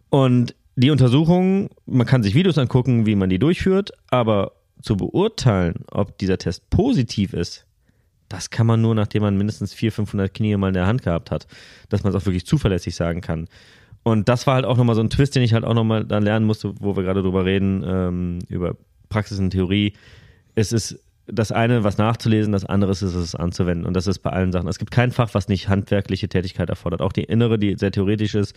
[0.10, 5.86] Und die Untersuchung, man kann sich Videos angucken, wie man die durchführt, aber zu beurteilen,
[5.92, 7.66] ob dieser Test positiv ist,
[8.30, 11.32] das kann man nur, nachdem man mindestens 400, 500 Knie mal in der Hand gehabt
[11.32, 11.48] hat,
[11.90, 13.48] dass man es auch wirklich zuverlässig sagen kann.
[14.04, 16.24] Und das war halt auch nochmal so ein Twist, den ich halt auch nochmal dann
[16.24, 18.76] lernen musste, wo wir gerade drüber reden, ähm, über
[19.10, 19.94] Praxis und Theorie.
[20.56, 21.00] Es ist
[21.32, 23.86] das eine, was nachzulesen, das andere ist es anzuwenden.
[23.86, 24.68] Und das ist bei allen Sachen.
[24.68, 27.02] Es gibt kein Fach, was nicht handwerkliche Tätigkeit erfordert.
[27.02, 28.56] Auch die innere, die sehr theoretisch ist,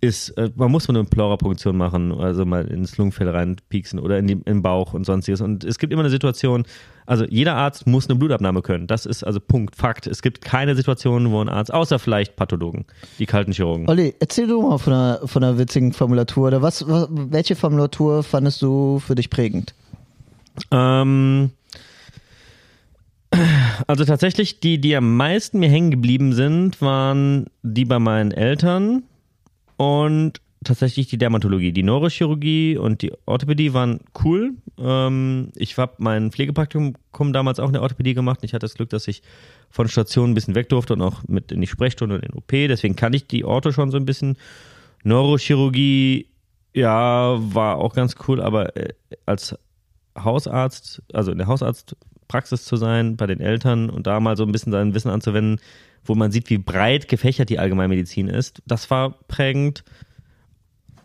[0.00, 4.36] ist, äh, man muss eine Pleurapunktion machen, also mal ins Lungenfell reinpieksen oder in, die,
[4.36, 5.40] den Bauch und sonstiges.
[5.40, 6.64] Und es gibt immer eine Situation,
[7.06, 8.86] also jeder Arzt muss eine Blutabnahme können.
[8.86, 10.06] Das ist also Punkt, Fakt.
[10.06, 12.86] Es gibt keine Situation, wo ein Arzt, außer vielleicht Pathologen,
[13.18, 13.88] die kalten Chirurgen.
[13.88, 16.48] Olli, erzähl du mal von einer, von einer witzigen Formulatur.
[16.48, 19.74] Oder was, welche Formulatur fandest du für dich prägend?
[20.70, 21.50] Ähm,
[23.86, 29.04] Also tatsächlich, die, die am meisten mir hängen geblieben sind, waren die bei meinen Eltern
[29.76, 31.72] und tatsächlich die Dermatologie.
[31.72, 34.52] Die Neurochirurgie und die Orthopädie waren cool.
[34.78, 38.40] Ähm, ich habe mein Pflegepraktikum damals auch in der Orthopädie gemacht.
[38.42, 39.22] Ich hatte das Glück, dass ich
[39.70, 42.38] von Station ein bisschen weg durfte und auch mit in die Sprechstunde und in den
[42.38, 42.50] OP.
[42.50, 44.36] Deswegen kann ich die Ortho schon so ein bisschen.
[45.02, 46.26] Neurochirurgie,
[46.74, 48.92] ja, war auch ganz cool, aber äh,
[49.24, 49.56] als
[50.18, 51.46] Hausarzt, also in der
[52.30, 55.60] Hausarztpraxis zu sein, bei den Eltern und da mal so ein bisschen sein Wissen anzuwenden,
[56.04, 59.84] wo man sieht, wie breit gefächert die Allgemeinmedizin ist, das war prägend.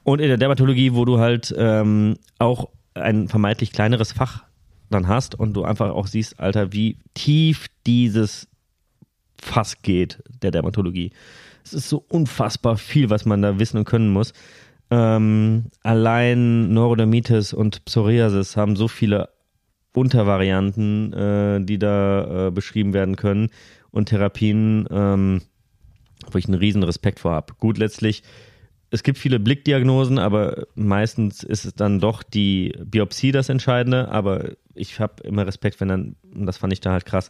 [0.04, 4.44] Und in der Dermatologie, wo du halt ähm, auch ein vermeintlich kleineres Fach
[4.90, 8.48] dann hast und du einfach auch siehst, Alter, wie tief dieses
[9.42, 11.12] Fass geht, der Dermatologie.
[11.64, 14.32] Es ist so unfassbar viel, was man da wissen und können muss.
[14.92, 19.30] Ähm, allein Neurodermitis und Psoriasis haben so viele
[19.96, 23.50] Untervarianten, äh, die da äh, beschrieben werden können
[23.92, 25.42] und Therapien, ähm,
[26.32, 27.54] wo ich einen riesen Respekt vor habe.
[27.60, 28.24] Gut, letztlich
[28.96, 34.10] es gibt viele Blickdiagnosen, aber meistens ist es dann doch die Biopsie das Entscheidende.
[34.10, 37.30] Aber ich habe immer Respekt, wenn dann, das fand ich da halt krass,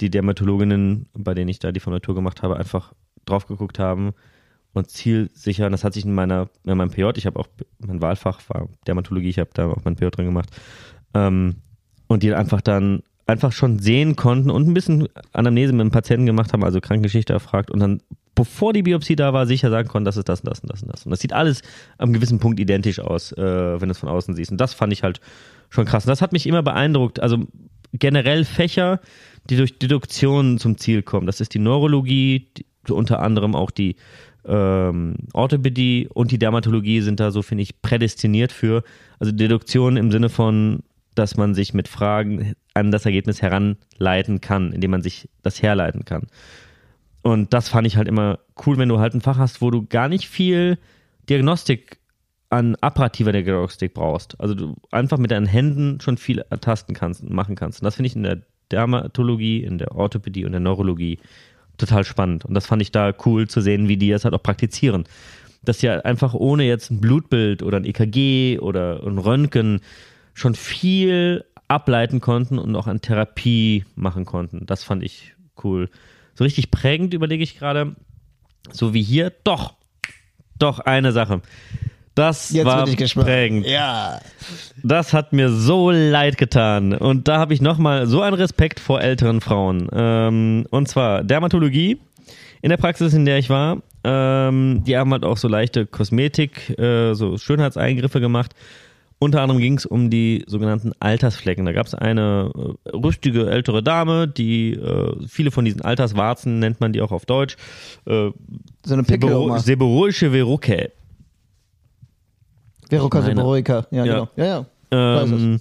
[0.00, 2.92] die Dermatologinnen, bei denen ich da die Formatur gemacht habe, einfach
[3.24, 4.12] drauf geguckt haben
[4.72, 8.02] und zielsicher, und das hat sich in meiner, in meinem PJ, ich habe auch, mein
[8.02, 10.50] Wahlfach war Dermatologie, ich habe da auch mein PJ drin gemacht,
[11.14, 11.56] ähm,
[12.12, 16.26] und die einfach dann einfach schon sehen konnten und ein bisschen Anamnese mit dem Patienten
[16.26, 18.02] gemacht haben, also Krankengeschichte erfragt und dann
[18.34, 20.82] bevor die Biopsie da war, sicher sagen konnten, das ist das und das und das
[20.82, 21.04] und das.
[21.04, 21.62] Und das sieht alles
[21.98, 24.50] am gewissen Punkt identisch aus, äh, wenn du es von außen siehst.
[24.50, 25.20] Und das fand ich halt
[25.68, 26.04] schon krass.
[26.04, 27.20] Und das hat mich immer beeindruckt.
[27.20, 27.44] Also
[27.92, 29.00] generell Fächer,
[29.50, 31.26] die durch Deduktion zum Ziel kommen.
[31.26, 33.96] Das ist die Neurologie, die, unter anderem auch die
[34.44, 38.82] ähm, Orthopädie und die Dermatologie sind da so, finde ich, prädestiniert für.
[39.18, 40.82] Also Deduktion im Sinne von,
[41.14, 46.04] dass man sich mit Fragen an das Ergebnis heranleiten kann, indem man sich das herleiten
[46.04, 46.26] kann.
[47.22, 49.86] Und das fand ich halt immer cool, wenn du halt ein Fach hast, wo du
[49.86, 50.78] gar nicht viel
[51.28, 51.98] Diagnostik
[52.50, 54.38] an apparativer Diagnostik brauchst.
[54.40, 57.80] Also du einfach mit deinen Händen schon viel ertasten kannst und machen kannst.
[57.80, 61.18] Und das finde ich in der Dermatologie, in der Orthopädie und der Neurologie
[61.78, 62.44] total spannend.
[62.44, 65.04] Und das fand ich da cool zu sehen, wie die das halt auch praktizieren.
[65.62, 69.80] Dass sie halt einfach ohne jetzt ein Blutbild oder ein EKG oder ein Röntgen
[70.34, 74.66] schon viel ableiten konnten und auch an Therapie machen konnten.
[74.66, 75.88] Das fand ich cool.
[76.34, 77.94] So richtig prägend überlege ich gerade,
[78.70, 79.74] so wie hier, doch,
[80.58, 81.42] doch eine Sache.
[82.14, 83.66] Das Jetzt war prägend.
[83.66, 84.20] Ja.
[84.82, 86.92] Das hat mir so leid getan.
[86.92, 89.88] Und da habe ich nochmal so einen Respekt vor älteren Frauen.
[89.92, 92.00] Ähm, und zwar Dermatologie.
[92.60, 96.78] In der Praxis, in der ich war, ähm, die haben halt auch so leichte Kosmetik,
[96.78, 98.54] äh, so Schönheitseingriffe gemacht.
[99.22, 101.64] Unter anderem ging es um die sogenannten Altersflecken.
[101.64, 102.50] Da gab es eine
[102.84, 107.24] äh, rüstige ältere Dame, die äh, viele von diesen Alterswarzen nennt man die auch auf
[107.24, 107.56] Deutsch.
[108.04, 108.30] Äh,
[108.84, 110.90] so eine Pickel Seborrhoische Verrucae.
[112.88, 114.28] Verruca seborrhoica, ja, ja, genau.
[114.34, 115.22] Ja, ja.
[115.22, 115.60] Ähm,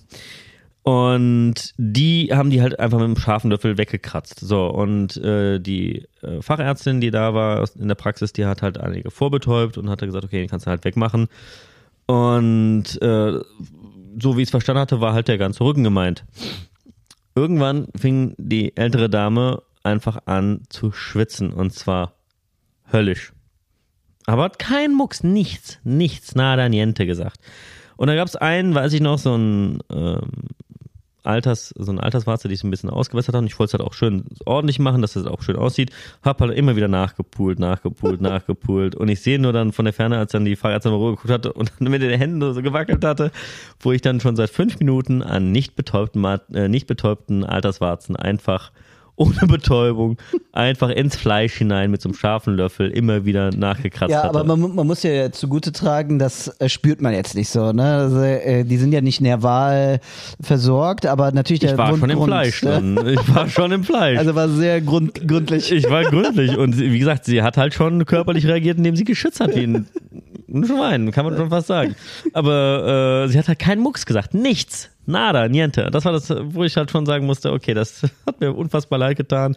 [0.82, 4.39] und die haben die halt einfach mit einem scharfen Löffel weggekratzt.
[4.39, 8.80] So, und äh, die äh, Fachärztin, die da war in der Praxis, die hat halt
[8.80, 11.28] einige vorbetäubt und hat gesagt, okay, den kannst du halt wegmachen.
[12.06, 13.40] Und äh,
[14.22, 16.26] so wie ich es verstanden hatte, war halt der ganze Rücken gemeint.
[17.36, 22.14] Irgendwann fing die ältere Dame einfach an zu schwitzen und zwar
[22.92, 23.34] höllisch.
[24.26, 27.40] Aber hat kein Mucks, nichts, nichts, nada, niente gesagt.
[27.98, 30.30] Und da gab es einen, weiß ich noch, so ein ähm,
[31.23, 33.43] Alters, so eine Alterswarze, die ich so ein bisschen ausgewässert habe.
[33.43, 35.91] Und ich wollte es halt auch schön ordentlich machen, dass es auch schön aussieht.
[36.23, 38.95] Hab halt immer wieder nachgepult, nachgepult, nachgepult.
[38.95, 41.53] Und ich sehe nur dann von der Ferne, als dann die Fahrrärztin mal geguckt hatte
[41.53, 43.31] und dann mit den Händen so gewackelt hatte,
[43.79, 48.71] wo ich dann schon seit fünf Minuten an nicht betäubten, äh, nicht betäubten Alterswarzen einfach
[49.21, 50.17] ohne Betäubung
[50.51, 54.29] einfach ins Fleisch hinein mit so einem scharfen Löffel immer wieder nachgekratzt ja, hatte.
[54.29, 57.71] aber man, man, muss ja zugute tragen, das äh, spürt man jetzt nicht so.
[57.71, 57.84] Ne?
[57.84, 59.99] Also, äh, die sind ja nicht nerval
[60.41, 62.99] versorgt, aber natürlich der Ich war Grund, schon im Grund, Fleisch drin.
[63.07, 64.17] Ich war schon im Fleisch.
[64.17, 65.71] Also war sehr grund, gründlich.
[65.71, 69.39] Ich war gründlich und wie gesagt, sie hat halt schon körperlich reagiert, indem sie geschützt
[69.39, 69.86] hat wie ein
[70.65, 71.95] Schwein, kann man schon fast sagen.
[72.34, 74.90] Aber äh, sie hat halt keinen Mucks gesagt, nichts.
[75.06, 75.90] Nada, niente.
[75.92, 79.18] Das war das, wo ich halt schon sagen musste, okay, das hat mir unfassbar leid
[79.18, 79.56] getan.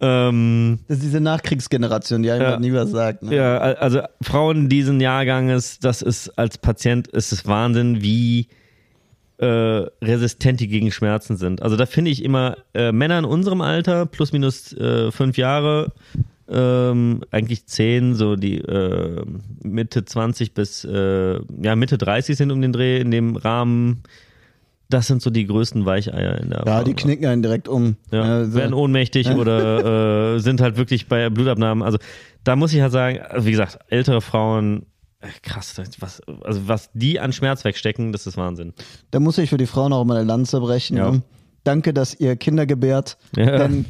[0.00, 2.60] Ähm, das ist diese Nachkriegsgeneration, die einfach Ja.
[2.60, 3.22] nie was sagt.
[3.24, 3.34] Ne?
[3.34, 8.46] ja, also Frauen diesen Jahrganges, das ist als Patient ist es Wahnsinn, wie
[9.38, 9.46] äh,
[10.02, 11.62] resistent die gegen Schmerzen sind.
[11.62, 15.92] Also da finde ich immer äh, Männer in unserem Alter, plus minus äh, fünf Jahre,
[16.48, 19.24] ähm, eigentlich zehn, so die äh,
[19.62, 24.02] Mitte 20 bis äh, ja Mitte 30 sind um den Dreh in dem Rahmen
[24.88, 27.96] das sind so die größten Weicheier in der Ja, die knicken einen direkt um.
[28.10, 31.82] ja, Also, werden ohnmächtig oder äh, sind halt wirklich bei Blutabnahmen.
[31.82, 31.98] Also
[32.44, 34.86] da muss ich halt sagen, also wie gesagt, ältere Frauen,
[35.20, 38.72] äh, krass, was, also was die an Schmerz wegstecken, das ist Wahnsinn.
[39.10, 40.96] da muss ich für die Frauen auch mal eine Lanze brechen.
[40.96, 41.10] Ja.
[41.10, 41.22] Ne?
[41.64, 43.18] Danke, dass ihr Kinder gebärt.
[43.36, 43.58] Ja.
[43.58, 43.84] Denn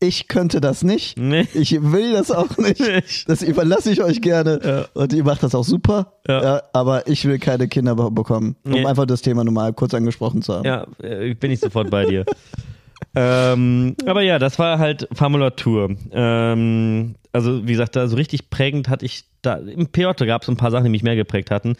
[0.00, 1.18] ich könnte das nicht.
[1.18, 1.46] Nee.
[1.54, 3.28] Ich will das auch nicht.
[3.28, 4.60] Das überlasse ich euch gerne.
[4.62, 4.84] Ja.
[5.00, 6.12] Und ihr macht das auch super.
[6.28, 6.62] Ja.
[6.72, 8.56] aber ich will keine Kinder be- bekommen.
[8.64, 8.84] Um Nee.
[8.86, 10.64] einfach das Thema nochmal kurz angesprochen zu haben.
[10.66, 12.24] Ja, äh, bin ich sofort bei dir.
[13.14, 15.96] ähm, aber ja, das war halt Formulatur.
[16.12, 20.48] Ähm, also wie gesagt, da so richtig prägend hatte ich da im PJ gab es
[20.48, 21.74] ein paar Sachen, die mich mehr geprägt hatten.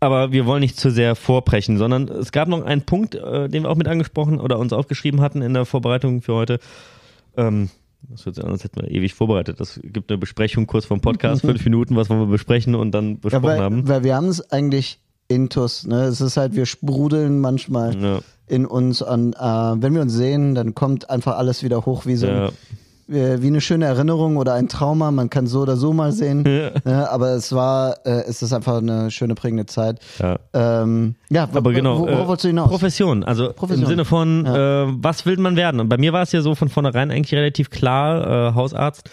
[0.00, 3.62] Aber wir wollen nicht zu sehr vorbrechen, sondern es gab noch einen Punkt, äh, den
[3.62, 6.58] wir auch mit angesprochen oder uns aufgeschrieben hatten in der Vorbereitung für heute.
[7.36, 7.70] Ähm,
[8.08, 9.60] das wird so an, als hätten wir ewig vorbereitet.
[9.60, 13.10] Das gibt eine Besprechung kurz vom Podcast, fünf Minuten, was wollen wir besprechen und dann
[13.12, 13.88] Ja, besprochen weil, haben.
[13.88, 15.86] weil wir haben es eigentlich intus.
[15.86, 16.04] Ne?
[16.04, 18.20] Es ist halt, wir sprudeln manchmal Ja.
[18.48, 19.32] in uns an.
[19.34, 22.50] Äh, wenn wir uns sehen, dann kommt einfach alles wieder hoch wie so ein, Ja.
[23.12, 25.10] Äh, wie eine schöne Erinnerung oder ein Trauma.
[25.10, 26.42] Man kann so oder so mal sehen.
[26.42, 27.08] Ne?
[27.10, 30.00] Aber es war, äh, es ist einfach eine schöne prägende Zeit.
[30.18, 30.38] Ja.
[30.52, 31.98] Ähm, ja, wo- Aber genau.
[32.00, 32.68] wo- worauf äh, wolltest du hinaus?
[32.70, 33.24] Profession.
[33.24, 33.84] Also Profession.
[33.84, 35.80] im Sinne von, äh, was will man werden?
[35.80, 39.10] Und bei mir war es ja so von vornherein eigentlich relativ klar, äh, Hausarzt.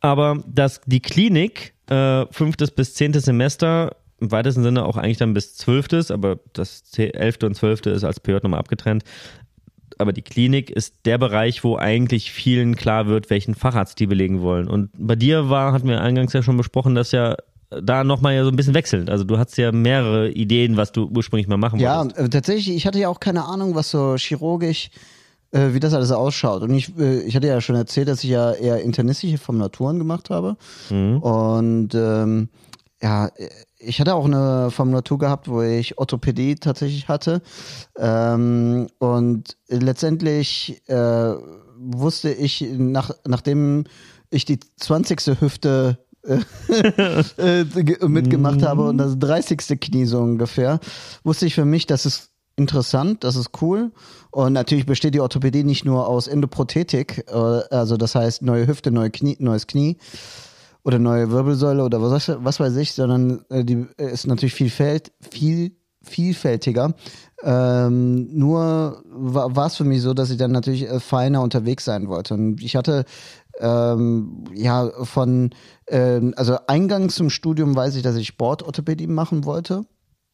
[0.00, 5.34] Aber dass die Klinik, äh, fünftes bis zehntes Semester, im weitesten Sinne auch eigentlich dann
[5.34, 9.02] bis zwölftes, aber das elfte und zwölfte ist als PJ nochmal abgetrennt.
[9.98, 14.42] Aber die Klinik ist der Bereich, wo eigentlich vielen klar wird, welchen Facharzt die belegen
[14.42, 14.68] wollen.
[14.68, 17.36] Und bei dir war, hatten wir eingangs ja schon besprochen, dass ja
[17.70, 19.08] da nochmal ja so ein bisschen wechselt.
[19.08, 22.18] Also du hattest ja mehrere Ideen, was du ursprünglich mal machen Ja, wolltest.
[22.18, 24.90] äh, tatsächlich, ich hatte ja auch keine Ahnung, was so chirurgisch,
[25.52, 26.62] äh, wie das alles ausschaut.
[26.62, 30.28] Und ich, äh, ich hatte ja schon erzählt, dass ich ja eher internistische Formulaturen gemacht
[30.28, 30.56] habe.
[30.90, 32.48] Und ähm,
[33.02, 33.30] ja,
[33.84, 37.42] ich hatte auch eine Formulatur gehabt, wo ich Orthopädie tatsächlich hatte.
[37.98, 41.34] Ähm, und letztendlich äh,
[41.78, 43.84] wusste ich, nach, nachdem
[44.30, 45.40] ich die 20.
[45.40, 45.98] Hüfte
[47.36, 49.80] äh, ge- mitgemacht habe und das 30.
[49.80, 50.78] Knie so ungefähr,
[51.24, 53.90] wusste ich für mich, das ist interessant, das ist cool.
[54.30, 58.90] Und natürlich besteht die Orthopädie nicht nur aus Endoprothetik, äh, also das heißt neue Hüfte,
[58.92, 59.96] neue Knie, neues Knie
[60.84, 65.12] oder neue Wirbelsäule oder was, was weiß ich, sondern äh, die äh, ist natürlich vielfalt,
[65.20, 66.94] viel vielfältiger.
[67.44, 71.84] Ähm, nur war war es für mich so, dass ich dann natürlich äh, feiner unterwegs
[71.84, 72.34] sein wollte.
[72.34, 73.04] Und ich hatte
[73.60, 75.50] ähm, ja von
[75.88, 79.84] ähm, also eingangs zum Studium weiß ich, dass ich Sportorthopädie machen wollte.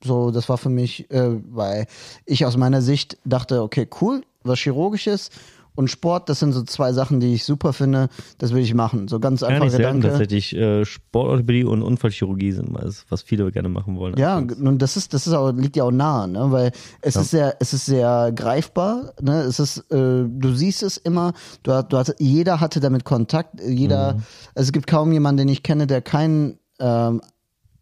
[0.02, 1.86] So, das war für mich, äh, weil
[2.24, 5.30] ich aus meiner Sicht dachte, okay, cool, was chirurgisches
[5.78, 8.08] und Sport, das sind so zwei Sachen, die ich super finde.
[8.38, 9.06] Das will ich machen.
[9.06, 10.08] So ganz einfach selten Gedanke.
[10.08, 10.54] tatsächlich.
[10.56, 14.16] Äh, Sportorthopädie und Unfallchirurgie sind was, was viele gerne machen wollen.
[14.18, 17.30] Ja, nun das ist das ist auch liegt ja auch nah, ne, weil es ist
[17.30, 21.88] sehr es ist sehr greifbar, ne, es ist äh, du siehst es immer, du, hast-
[21.92, 24.22] du hast, jeder hatte damit Kontakt, jeder Mhm.
[24.54, 27.20] also es gibt kaum jemanden, den ich kenne, der keinen ähm,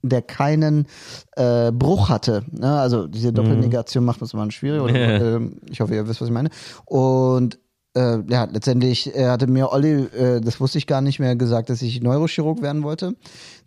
[0.03, 0.87] der keinen
[1.37, 2.45] äh, Bruch hatte.
[2.53, 2.79] Ne?
[2.79, 4.81] Also diese Doppelnegation macht das mal schwierig.
[4.83, 4.95] Oder,
[5.37, 6.51] ähm, ich hoffe, ihr wisst, was ich meine.
[6.85, 7.59] Und
[7.97, 11.71] äh, ja, letztendlich äh, hatte mir Olli, äh, das wusste ich gar nicht mehr, gesagt,
[11.71, 13.17] dass ich Neurochirurg werden wollte.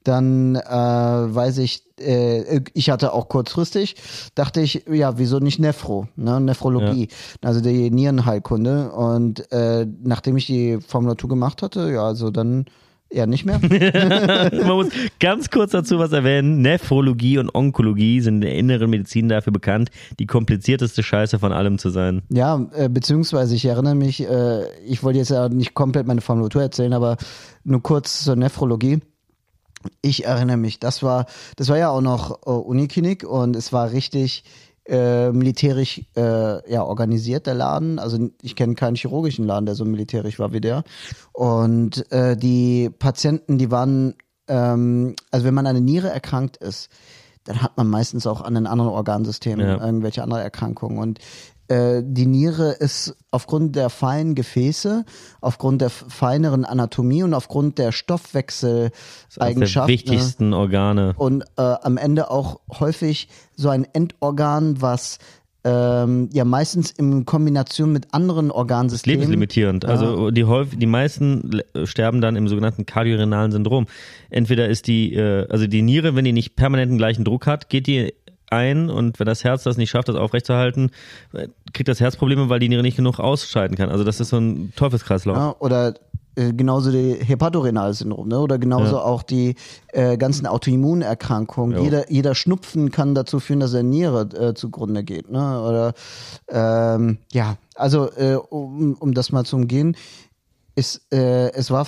[0.04, 3.96] Dann äh, weiß ich, äh, ich hatte auch kurzfristig,
[4.36, 6.40] dachte ich, ja, wieso nicht Nephro, ne?
[6.40, 7.10] Nephrologie,
[7.42, 8.92] also die Nierenheilkunde.
[8.92, 12.66] Und äh, nachdem ich die Formulatur gemacht hatte, ja, also dann
[13.10, 13.60] eher nicht mehr.
[14.52, 14.88] Man muss
[15.20, 16.62] ganz kurz dazu was erwähnen.
[16.62, 21.80] Nephrologie und Onkologie sind in der inneren Medizin dafür bekannt, die komplizierteste Scheiße von allem
[21.80, 22.22] zu sein.
[22.30, 26.62] Ja, äh, beziehungsweise ich erinnere mich, äh, ich wollte jetzt ja nicht komplett meine Formulatur
[26.62, 27.18] erzählen, aber
[27.64, 29.00] nur kurz zur Nephrologie.
[30.02, 33.92] Ich erinnere mich, das war, das war ja auch noch äh, Uniklinik und es war
[33.92, 34.44] richtig
[34.90, 38.00] äh, militärisch äh, ja, organisiert, der Laden.
[38.00, 40.84] Also ich kenne keinen chirurgischen Laden, der so militärisch war wie der.
[41.32, 44.16] Und äh, die Patienten, die waren,
[44.48, 46.90] ähm, also wenn man an eine Niere erkrankt ist,
[47.46, 49.84] dann hat man meistens auch an den anderen Organsystemen Ja.
[49.86, 51.00] irgendwelche andere Erkrankungen.
[51.00, 51.20] Und
[51.70, 55.06] äh, die Niere ist aufgrund der feinen Gefäße,
[55.42, 61.14] aufgrund der feineren Anatomie und aufgrund der Eines der Stoffwechseleigenschaften wichtigsten Organe.
[61.18, 65.18] und äh, am Ende auch häufig so ein Endorgan, was
[65.66, 69.84] ähm, ja meistens in Kombination mit anderen Organsystemen Lebenslimitierend.
[69.84, 73.88] Also die, häufig, die meisten sterben dann im sogenannten kardiorenalen Syndrom.
[74.30, 77.70] Entweder ist die, äh, also die Niere, wenn die nicht permanent den gleichen Druck hat,
[77.70, 78.14] geht die
[78.52, 80.92] ein und wenn das Herz das nicht schafft, das aufrechtzuerhalten,
[81.74, 83.90] kriegt das Herz Probleme, weil die Niere nicht genug ausscheiden kann.
[83.90, 85.38] Also das ist so ein Teufelskreislauf.
[85.38, 85.94] Ja, oder
[86.36, 88.40] äh, genauso die Hepatorenal-Syndrom, ne?
[88.40, 89.02] oder genauso Ja.
[89.02, 89.56] auch die
[89.94, 91.78] äh, ganzen Autoimmunerkrankungen.
[91.78, 91.84] Jo.
[91.84, 95.30] Jeder, jeder Schnupfen kann dazu führen, dass der Niere äh, zugrunde geht.
[95.30, 95.62] Ne?
[95.62, 95.94] Oder
[96.50, 99.96] ähm, ja, also äh, um, um das mal zu umgehen,
[100.76, 101.86] ist, äh, es war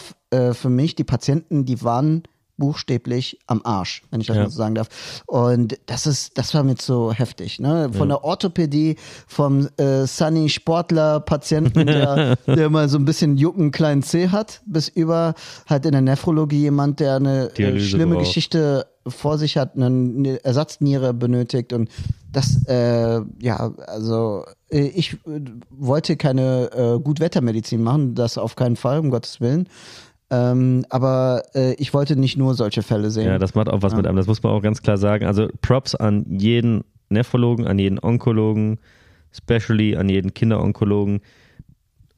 [0.53, 2.23] für mich, die Patienten, die waren
[2.61, 4.43] buchstäblich am Arsch, wenn ich das Ja.
[4.43, 4.87] mal so sagen darf.
[5.25, 7.59] Und das ist, das war mir so heftig.
[7.59, 7.89] Ne?
[7.91, 8.97] Von der Orthopädie,
[9.27, 14.61] vom äh, Sunny Sportler Patienten, der, der mal so ein bisschen jucken kleinen C hat,
[14.67, 15.33] bis über
[15.67, 18.25] halt in der Nephrologie jemand, der eine äh, Dialyse schlimme braucht.
[18.27, 21.89] Geschichte vor sich hat, eine, eine Ersatzniere benötigt und
[22.31, 28.75] das, äh, ja, also äh, ich äh, wollte keine äh, Gutwettermedizin machen, das auf keinen
[28.75, 29.67] Fall, um Gottes Willen.
[30.31, 33.27] Ähm, aber äh, ich wollte nicht nur solche Fälle sehen.
[33.27, 34.15] Ja, das macht auch was mit einem.
[34.15, 35.25] Das muss man auch ganz klar sagen.
[35.25, 38.79] Also Props an jeden Nephrologen, an jeden Onkologen,
[39.33, 41.19] especially an jeden Kinderonkologen,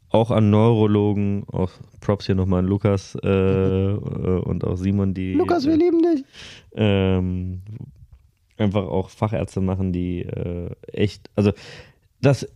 [0.10, 1.71] auch an Neurologen, auch
[2.02, 6.23] Props hier nochmal an Lukas äh, äh, und auch Simon, die Lukas, wir lieben dich.
[6.76, 7.62] ähm,
[8.58, 11.52] einfach auch Fachärzte machen, die äh, echt, also
[12.21, 12.47] das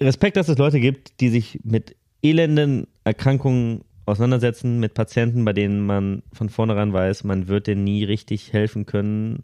[0.00, 5.84] Respekt, dass es Leute gibt, die sich mit elenden Erkrankungen auseinandersetzen, mit Patienten, bei denen
[5.86, 9.42] man von vornherein weiß, man wird denen nie richtig helfen können,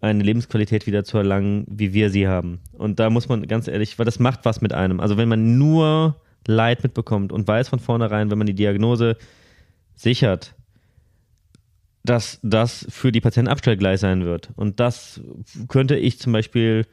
[0.00, 2.60] eine Lebensqualität wieder zu erlangen, wie wir sie haben.
[2.72, 4.98] Und da muss man ganz ehrlich, weil das macht was mit einem.
[4.98, 9.16] Also wenn man nur Leid mitbekommt und weiß von vornherein, wenn man die Diagnose
[9.94, 10.54] sichert,
[12.04, 14.50] dass das für die Patienten Abstellgleis sein wird.
[14.56, 15.20] Und das
[15.68, 16.86] könnte ich zum Beispiel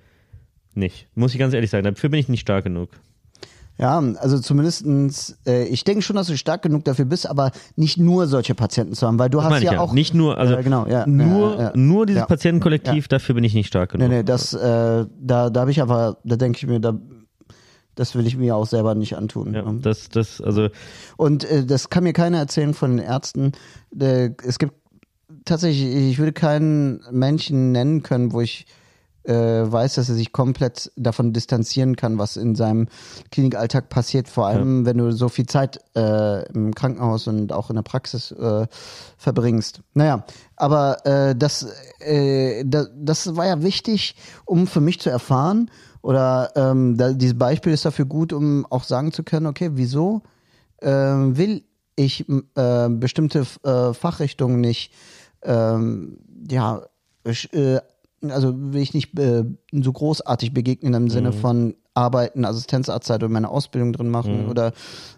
[0.75, 1.07] nicht.
[1.15, 1.85] Muss ich ganz ehrlich sagen.
[1.85, 2.91] Dafür bin ich nicht stark genug.
[3.79, 7.97] Ja, also zumindestens, äh, ich denke schon, dass du stark genug dafür bist, aber nicht
[7.97, 9.79] nur solche Patienten zu haben, weil du Das hast ja, ja.
[9.79, 9.93] auch.
[9.93, 12.27] Nicht nur, also Ja, genau, ja, nur, ja, nur dieses.
[12.27, 14.09] Patientenkollektiv, dafür bin ich nicht stark genug.
[14.09, 16.99] Nee, nee, das, äh, da, da habe ich aber, da denke ich mir, da,
[17.95, 19.53] das will ich mir auch selber nicht antun.
[19.53, 19.79] ja, ne?
[19.81, 20.67] das, das, also,
[21.15, 23.53] Und äh, das kann mir keiner erzählen von den Ärzten.
[23.97, 24.73] Äh, es gibt
[25.45, 28.65] tatsächlich, ich würde keinen Menschen nennen können, wo ich
[29.23, 32.87] äh, weiß, dass er sich komplett davon distanzieren kann, was in seinem
[33.31, 34.29] Klinikalltag passiert.
[34.29, 38.31] Vor allem, wenn du so viel Zeit äh, im Krankenhaus und auch in der Praxis
[38.31, 38.67] äh,
[39.17, 39.81] verbringst.
[39.93, 41.67] Naja, aber äh, das,
[41.99, 45.69] äh, da, das war ja wichtig, um für mich zu erfahren.
[46.01, 50.21] Oder ähm, da, dieses Beispiel ist dafür gut, um auch sagen zu können, okay, wieso
[50.81, 51.63] ähm, will
[51.95, 54.93] ich äh, bestimmte äh, Fachrichtungen nicht,
[55.43, 56.83] ähm, ja,
[57.25, 57.79] äh,
[58.27, 63.49] also will ich nicht äh, so großartig begegnen im Sinne von Arbeiten, Assistenzarztzeit und meine
[63.49, 64.71] Ausbildung drin machen oder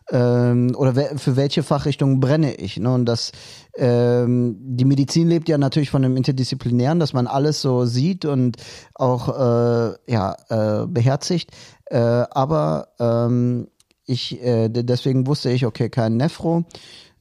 [0.09, 2.77] ähm, oder we für welche Fachrichtung brenne ich.
[2.77, 2.91] Ne?
[2.91, 3.31] Und das
[3.75, 8.57] ähm, die Medizin lebt ja natürlich von dem Interdisziplinären, dass man alles so sieht und
[8.95, 11.51] auch äh, ja äh, beherzigt.
[11.85, 13.67] Äh, aber ähm,
[14.05, 16.63] ich äh, de- deswegen wusste ich, okay, kein Nephro,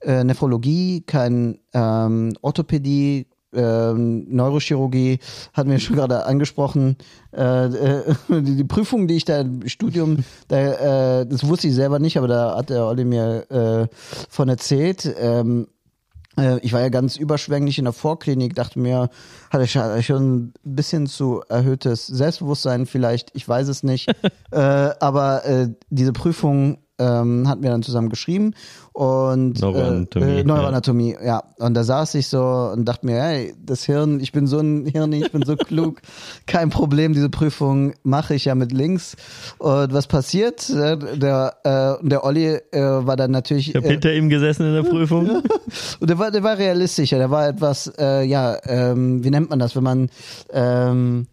[0.00, 5.18] äh, Nephrologie, kein ähm, Orthopädie, ähm, Neurochirurgie,
[5.52, 6.96] hatten wir schon gerade angesprochen.
[7.32, 11.74] Äh, äh, die, die Prüfung, die ich da im Studium, da, äh, das wusste ich
[11.74, 13.94] selber nicht, aber da hat der Olli mir äh,
[14.28, 15.12] von erzählt.
[15.18, 15.66] Ähm,
[16.36, 19.10] äh, ich war ja ganz überschwänglich in der Vorklinik, dachte mir,
[19.50, 24.08] hatte ich schon ein bisschen zu erhöhtes Selbstbewusstsein vielleicht, ich weiß es nicht.
[24.52, 25.42] äh, aber
[25.90, 28.54] diese Prüfung ähm, hatten wir dann zusammen geschrieben
[28.92, 31.42] und Neuroanatomie, äh, äh, Neuroanatomie, ja.
[31.58, 34.86] Und da saß ich so und dachte mir, hey, das Hirn, ich bin so ein
[34.86, 36.02] Hirn, ich bin so klug,
[36.46, 39.16] kein Problem, diese Prüfung mache ich ja mit links.
[39.58, 40.68] Und was passiert?
[40.70, 41.54] Äh, Der,
[42.02, 44.90] äh, der Olli äh, war dann natürlich ich habe äh, hinter ihm gesessen in der
[44.90, 45.28] Prüfung.
[46.00, 49.60] und der war, der war realistischer, der war etwas, äh, ja, ähm, wie nennt man
[49.60, 50.10] das, wenn man
[50.52, 51.26] ähm,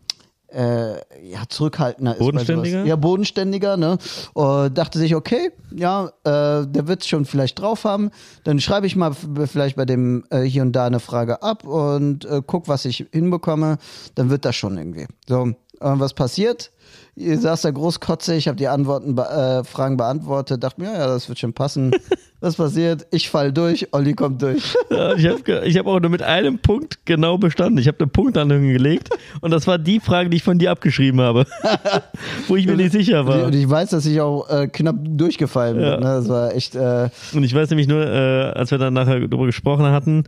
[0.53, 0.93] äh,
[1.27, 2.19] ja, zurückhaltender ist.
[2.19, 2.85] Bodenständiger?
[2.85, 3.97] Ja, bodenständiger, ne?
[4.33, 8.11] Und dachte sich, okay, ja, äh, der wird schon vielleicht drauf haben.
[8.43, 12.25] Dann schreibe ich mal vielleicht bei dem äh, hier und da eine Frage ab und
[12.25, 13.77] äh, guck, was ich hinbekomme.
[14.15, 15.07] Dann wird das schon irgendwie.
[15.27, 16.71] So, und was passiert?
[17.19, 21.07] Ihr saß da großkotzig, ich habe die Antworten, äh, Fragen beantwortet, dachte mir, ja, ja,
[21.07, 21.89] das wird schon passen.
[22.41, 23.07] Was passiert?
[23.09, 24.75] Ich fall durch, Olli kommt durch.
[24.91, 27.79] Ja, ich habe ich hab auch nur mit einem Punkt genau bestanden.
[27.79, 29.09] Ich habe eine Punktlandung gelegt
[29.41, 31.45] und das war die Frage, die ich von dir abgeschrieben habe,
[32.47, 33.49] wo ich mir nicht sicher Und war.
[33.51, 35.85] ich weiß, dass ich auch äh, knapp durchgefallen bin.
[35.85, 35.97] Ja.
[35.97, 36.03] Ne?
[36.03, 36.75] Das war echt.
[36.75, 40.23] Äh, Und ich weiß nämlich nur, äh, als wir dann nachher darüber gesprochen hatten,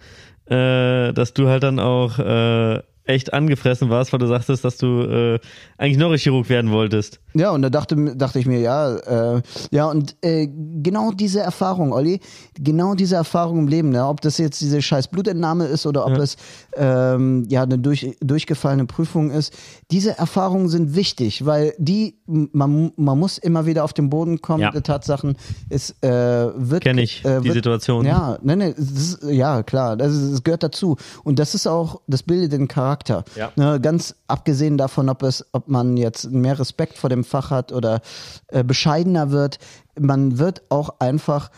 [0.48, 2.80] äh, dass du halt dann auch äh,
[3.10, 5.40] echt angefressen warst, weil du sagtest, dass du äh,
[5.78, 7.20] eigentlich Neurochirurg werden wolltest.
[7.34, 8.96] Ja, und da dachte, dachte ich mir, ja,
[9.36, 9.42] äh,
[9.72, 12.20] ja, und äh, genau diese Erfahrung, Olli,
[12.60, 16.18] genau diese Erfahrung im Leben, ne, ob das jetzt diese scheiß Blutentnahme ist oder ob
[16.18, 16.24] ja.
[16.24, 16.38] es
[16.76, 19.54] ähm, ja eine durch, durchgefallene Prüfung ist,
[19.92, 24.62] diese Erfahrungen sind wichtig, weil die, man, man muss immer wieder auf den Boden kommen,
[24.62, 24.72] ja.
[24.72, 25.36] Tatsachen,
[25.70, 26.84] es äh, wird.
[26.84, 28.06] Kenne ich, äh, wird, die Situation.
[28.06, 30.98] Ja, ne, ne, ist, ja, klar, das, ist, das gehört dazu.
[31.24, 32.99] Und das ist auch, das bildet den Charakter.
[33.36, 33.52] Ja.
[33.56, 37.72] Ne, ganz abgesehen davon, ob es, ob man jetzt mehr Respekt vor dem Fach hat
[37.72, 38.02] oder
[38.48, 39.60] äh, bescheidener wird,
[40.00, 41.52] man wird auch einfach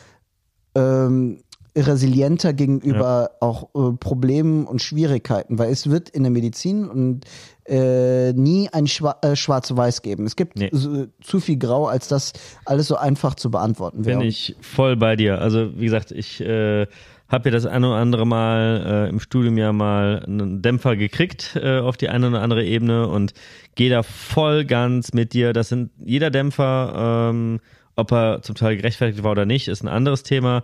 [0.76, 1.39] ähm,
[1.76, 3.38] resilienter gegenüber ja.
[3.39, 7.26] auch äh, Problemen und Schwierigkeiten, weil es wird in der Medizin und
[7.66, 10.26] äh, nie ein Schwa äh, Schwarz-Weiß geben.
[10.26, 10.70] Es gibt nee.
[10.74, 12.34] so, zu viel Grau, als das
[12.66, 14.20] alles so einfach zu beantworten wäre.
[14.20, 15.39] Bin ich voll bei dir.
[15.39, 16.88] Also wie gesagt, ich äh,
[17.32, 21.58] habe ja das ein oder andere Mal äh, im Studium ja mal einen Dämpfer gekriegt
[21.62, 23.34] äh, auf die eine oder andere Ebene und
[23.76, 25.54] gehe da voll ganz mit dir.
[25.54, 27.60] Das sind jeder Dämpfer, ähm,
[27.96, 30.64] ob er zum Teil gerechtfertigt war oder nicht, ist ein anderes Thema.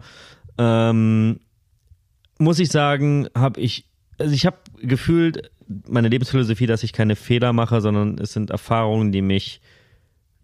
[0.58, 1.40] Ähm,
[2.38, 3.86] muss ich sagen, habe ich,
[4.20, 5.52] also ich habe gefühlt
[5.88, 9.62] meine Lebensphilosophie, dass ich keine Fehler mache, sondern es sind Erfahrungen, die mich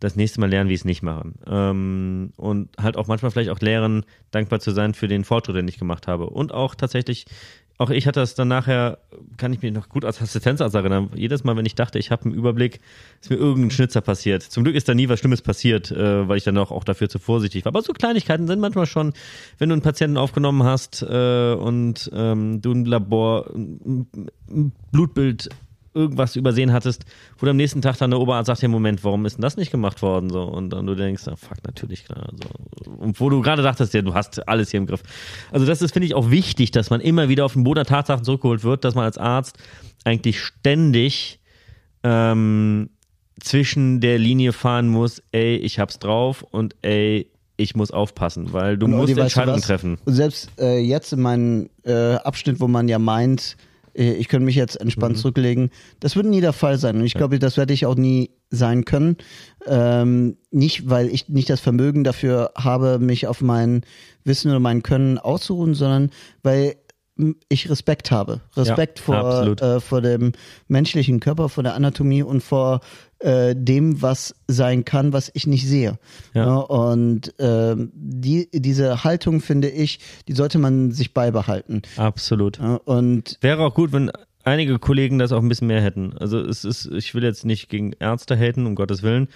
[0.04, 1.32] das nächste Mal lernen, wie ich es nicht mache.
[1.48, 5.68] Ähm, und halt auch manchmal vielleicht auch lehren, dankbar zu sein für den Fortschritt, den
[5.68, 6.30] ich gemacht habe.
[6.30, 7.26] Und auch tatsächlich,
[7.78, 8.98] auch ich hatte das dann nachher,
[9.38, 11.10] kann ich mich noch gut als Assistenzarzt erinnern.
[11.16, 12.82] Jedes Mal, wenn ich dachte, ich habe einen Überblick,
[13.22, 14.44] ist mir irgendein Schnitzer passiert.
[14.44, 17.08] Zum Glück ist da nie was Schlimmes passiert, äh, weil ich dann auch, auch dafür
[17.08, 17.70] zu vorsichtig war.
[17.70, 19.14] Aber so Kleinigkeiten sind manchmal schon,
[19.58, 25.50] wenn du einen Patienten aufgenommen hast äh, und ähm, du ein Labor, ein Blutbild
[25.94, 27.06] irgendwas übersehen hattest,
[27.38, 29.58] wo du am nächsten Tag dann der Oberarzt sagt, ja Moment, warum ist denn das
[29.58, 30.30] nicht gemacht worden?
[30.30, 32.30] So, und dann du denkst, ah, fuck, natürlich, klar.
[32.32, 32.92] So.
[32.92, 35.04] Und wo du gerade dachtest, ja, du hast alles hier im Griff.
[35.52, 37.86] Also das ist, finde ich, auch wichtig, dass man immer wieder auf den Boden der
[37.86, 39.58] Tatsachen zurückgeholt wird, dass man als Arzt
[40.04, 41.40] eigentlich ständig
[42.04, 42.90] ähm,
[43.40, 48.78] zwischen der Linie fahren muss, ey, ich hab's drauf und ey, ich muss aufpassen, weil
[48.78, 49.98] du und musst Entscheidungen treffen.
[50.06, 53.58] Und selbst äh, jetzt in meinem äh, Abschnitt, wo man ja meint,
[53.94, 55.20] ich könnte mich jetzt entspannt mhm.
[55.20, 55.70] zurücklegen.
[56.00, 56.98] Das wird nie der Fall sein.
[56.98, 59.18] Und ich glaube, das werde ich auch nie sein können.
[59.68, 63.82] Ähm, nicht, weil ich nicht das Vermögen dafür habe, mich auf mein
[64.24, 66.10] Wissen oder mein Können auszuruhen, sondern
[66.42, 66.76] weil
[67.48, 68.42] ich Respekt habe.
[68.56, 70.32] Respekt ja, vor, äh, vor dem
[70.68, 72.82] menschlichen Körper, vor der Anatomie und vor
[73.24, 75.98] äh, dem, was sein kann, was ich nicht sehe.
[76.34, 76.46] Ja.
[76.46, 81.84] ja und äh, die, diese Haltung, finde ich, die sollte man sich beibehalten.
[81.98, 82.60] Absolut.
[82.60, 84.12] Ja, und Wäre auch gut, wenn
[84.44, 86.14] einige Kollegen das auch ein bisschen mehr hätten.
[86.18, 89.30] Also es ist, ich will jetzt nicht gegen Ärzte haten, um Gottes Willen.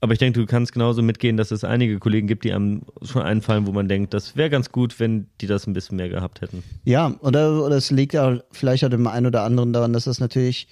[0.00, 3.22] Aber ich denke, du kannst genauso mitgehen, dass es einige Kollegen gibt, die einem schon
[3.22, 6.40] einfallen, wo man denkt, das wäre ganz gut, wenn die das ein bisschen mehr gehabt
[6.40, 6.64] hätten.
[6.84, 10.18] Ja, oder, oder es liegt ja vielleicht auch dem einen oder anderen daran, dass das
[10.18, 10.66] natürlich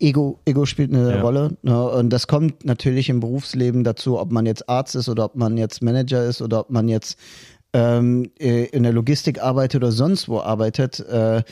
[0.00, 1.20] Ego, Ego spielt eine ja.
[1.20, 1.56] Rolle.
[1.62, 1.90] Ne?
[1.90, 5.56] Und das kommt natürlich im Berufsleben dazu, ob man jetzt Arzt ist oder ob man
[5.56, 7.18] jetzt Manager ist oder ob man jetzt
[7.72, 11.00] ähm, äh, in der Logistik arbeitet oder sonst wo arbeitet.
[11.00, 11.42] Äh,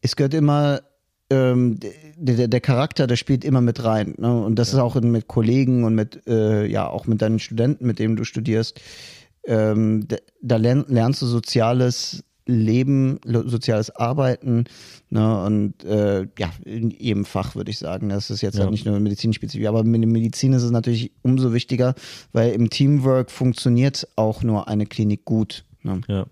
[0.00, 0.80] es gehört immer
[1.30, 1.78] ähm,
[2.16, 4.14] der, der Charakter, der spielt immer mit rein.
[4.18, 4.44] Ne?
[4.44, 4.78] Und das ja.
[4.78, 8.24] ist auch mit Kollegen und mit, äh, ja, auch mit deinen Studenten, mit denen du
[8.24, 8.80] studierst.
[9.44, 10.06] Ähm,
[10.42, 14.64] da lern, lernst du soziales Leben, soziales Arbeiten
[15.10, 18.08] ne, und äh, ja, in jedem Fach würde ich sagen.
[18.08, 18.62] Das ist jetzt ja.
[18.62, 21.94] halt nicht nur medizinspezifisch, aber mit der Medizin ist es natürlich umso wichtiger,
[22.32, 25.64] weil im Teamwork funktioniert auch nur eine Klinik gut.
[25.82, 26.00] Ne?
[26.08, 26.26] Ja.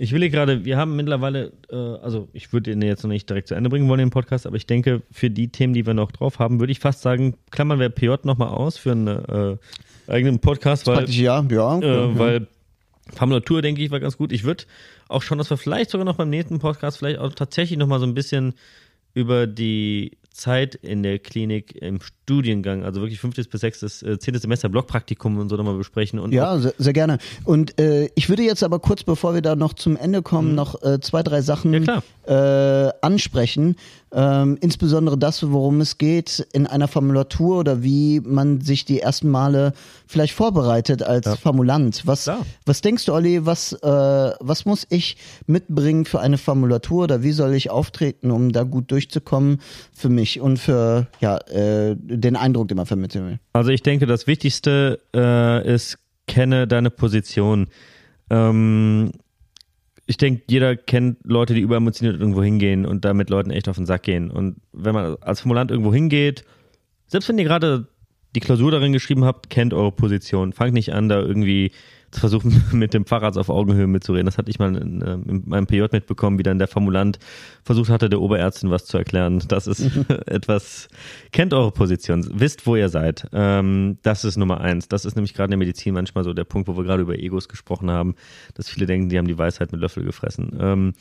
[0.00, 3.28] Ich will hier gerade, wir haben mittlerweile, äh, also ich würde den jetzt noch nicht
[3.28, 5.94] direkt zu Ende bringen wollen, den Podcast, aber ich denke, für die Themen, die wir
[5.94, 9.56] noch drauf haben, würde ich fast sagen, klammern wir PJ nochmal aus für einen äh,
[10.06, 12.46] eigenen Podcast, weil, ja, ja, äh, ja, weil
[13.14, 14.32] Formulatur, denke ich, war ganz gut.
[14.32, 14.64] Ich würde
[15.08, 18.06] auch schon, dass wir vielleicht sogar noch beim nächsten Podcast vielleicht auch tatsächlich nochmal so
[18.06, 18.54] ein bisschen
[19.14, 24.42] über die Zeit in der Klinik im Studiengang, also wirklich fünftes bis sechstes, äh, zehntes
[24.42, 26.20] Semester Blockpraktikum und so nochmal besprechen.
[26.20, 27.18] Und ja, sehr, sehr, gerne.
[27.44, 30.54] Und äh, ich würde jetzt aber kurz, bevor wir da noch zum Ende kommen, mhm.
[30.54, 32.02] noch äh, zwei, drei Sachen ja,
[32.86, 33.76] äh, ansprechen.
[34.10, 39.28] Ähm, insbesondere das, worum es geht in einer Formulatur oder wie man sich die ersten
[39.28, 39.72] Male
[40.06, 41.36] vielleicht vorbereitet als ja.
[41.36, 42.02] Formulant.
[42.06, 42.30] Was,
[42.64, 47.32] was denkst du, Olli, was, äh, was muss ich mitbringen für eine Formulatur oder wie
[47.32, 49.60] soll ich auftreten, um da gut durchzukommen
[49.92, 53.38] für mich und für ja, äh, den Eindruck, den man vermitteln will?
[53.52, 57.66] Also ich denke, das Wichtigste äh, ist, kenne deine Position.
[58.30, 59.12] Ähm,
[60.08, 63.84] ich denke, jeder kennt Leute, die überemotioniert irgendwo hingehen und damit Leuten echt auf den
[63.84, 64.30] Sack gehen.
[64.30, 66.44] Und wenn man als Formulant irgendwo hingeht,
[67.06, 67.86] selbst wenn ihr gerade
[68.34, 70.52] die Klausur darin geschrieben habt, kennt eure Position.
[70.52, 71.72] Fangt nicht an, da irgendwie
[72.10, 74.26] zu versuchen, mit dem Facharzt auf Augenhöhe mitzureden.
[74.26, 77.18] Das hatte ich mal in, äh, in meinem PJ mitbekommen, wie dann der Formulant
[77.64, 79.42] versucht hatte, der Oberärztin was zu erklären.
[79.48, 79.80] Das ist
[80.26, 80.88] etwas,
[81.32, 83.28] kennt eure Position, wisst, wo ihr seid.
[83.32, 84.88] Ähm, das ist Nummer eins.
[84.88, 87.18] Das ist nämlich gerade in der Medizin manchmal so der Punkt, wo wir gerade über
[87.18, 88.14] Egos gesprochen haben,
[88.54, 90.56] dass viele denken, die haben die Weisheit mit Löffel gefressen.
[90.60, 90.92] Ähm,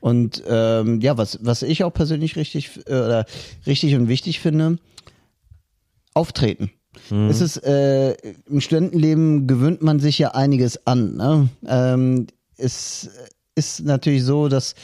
[0.00, 3.24] und ähm, ja, was, was ich auch persönlich richtig, äh,
[3.66, 4.78] richtig und wichtig finde,
[6.14, 6.70] auftreten.
[7.10, 7.28] Mhm.
[7.28, 8.12] Es ist, äh,
[8.48, 11.16] im Studentenleben gewöhnt man sich ja einiges an.
[11.16, 11.48] Ne?
[11.66, 13.08] Ähm, es
[13.54, 14.74] ist natürlich so, dass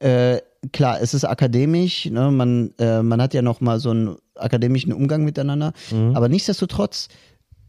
[0.00, 0.38] äh,
[0.72, 2.30] klar, es ist akademisch, ne?
[2.30, 6.14] man, äh, man hat ja noch mal so einen akademischen Umgang miteinander, mhm.
[6.14, 7.08] aber nichtsdestotrotz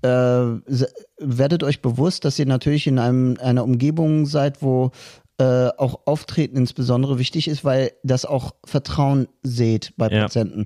[0.01, 4.91] äh, werdet euch bewusst, dass ihr natürlich in einem, einer Umgebung seid, wo
[5.39, 10.21] äh, auch Auftreten insbesondere wichtig ist, weil das auch Vertrauen seht bei ja.
[10.23, 10.65] Patienten.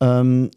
[0.00, 0.50] Ähm,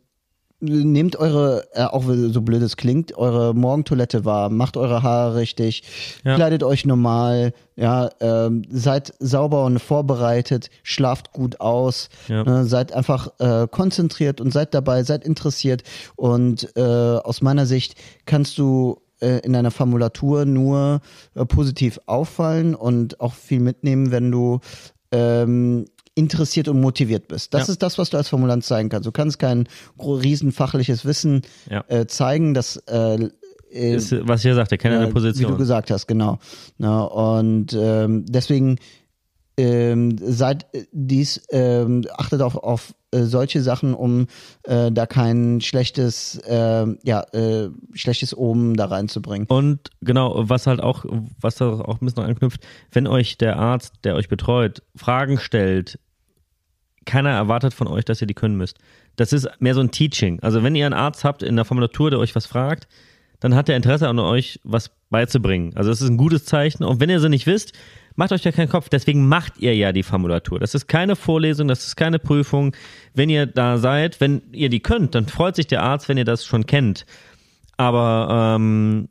[0.61, 5.83] nehmt eure, äh, auch so blöd es klingt, eure Morgentoilette wahr, macht eure Haare richtig,
[6.23, 6.35] ja.
[6.35, 12.43] kleidet euch normal, ja, ähm, seid sauber und vorbereitet, schlaft gut aus, ja.
[12.43, 15.83] ne, seid einfach äh, konzentriert und seid dabei, seid interessiert
[16.15, 17.95] und äh, aus meiner Sicht
[18.25, 21.01] kannst du äh, in deiner Formulatur nur
[21.35, 24.59] äh, positiv auffallen und auch viel mitnehmen, wenn du
[25.11, 25.85] ähm,
[26.21, 27.53] interessiert und motiviert bist.
[27.53, 27.73] Das ja.
[27.73, 29.07] ist das, was du als Formulant zeigen kannst.
[29.07, 29.67] Du kannst kein
[29.99, 31.83] riesenfachliches Wissen ja.
[31.87, 33.29] äh, zeigen, das äh,
[33.71, 35.49] äh ist, was ich ja sagte, keine äh, Position.
[35.49, 36.39] Wie du gesagt hast, genau.
[36.77, 38.77] Na, und ähm, deswegen
[39.57, 44.27] ähm, seid dies, ähm, achtet auch auf äh, solche Sachen, um
[44.63, 49.47] äh, da kein schlechtes, äh, ja, äh, schlechtes Omen da reinzubringen.
[49.47, 51.05] Und genau, was halt auch,
[51.39, 55.99] was da auch ein bisschen anknüpft, wenn euch der Arzt, der euch betreut, Fragen stellt,
[57.05, 58.77] keiner erwartet von euch, dass ihr die können müsst.
[59.15, 60.39] Das ist mehr so ein Teaching.
[60.41, 62.87] Also wenn ihr einen Arzt habt in der Formulatur, der euch was fragt,
[63.39, 65.73] dann hat er Interesse an euch, was beizubringen.
[65.75, 66.83] Also das ist ein gutes Zeichen.
[66.83, 67.73] Und wenn ihr sie nicht wisst,
[68.15, 68.87] macht euch ja keinen Kopf.
[68.89, 70.59] Deswegen macht ihr ja die Formulatur.
[70.59, 72.75] Das ist keine Vorlesung, das ist keine Prüfung.
[73.13, 76.25] Wenn ihr da seid, wenn ihr die könnt, dann freut sich der Arzt, wenn ihr
[76.25, 77.05] das schon kennt.
[77.77, 79.07] Aber ähm,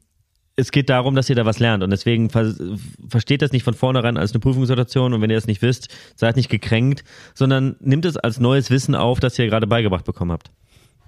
[0.61, 2.55] es geht darum, dass ihr da was lernt und deswegen ver
[3.09, 6.37] versteht das nicht von vornherein als eine Prüfungssituation und wenn ihr es nicht wisst, seid
[6.37, 7.05] nicht gekränkt,
[7.35, 10.51] sondern nimmt es als neues Wissen auf, das ihr gerade beigebracht bekommen habt.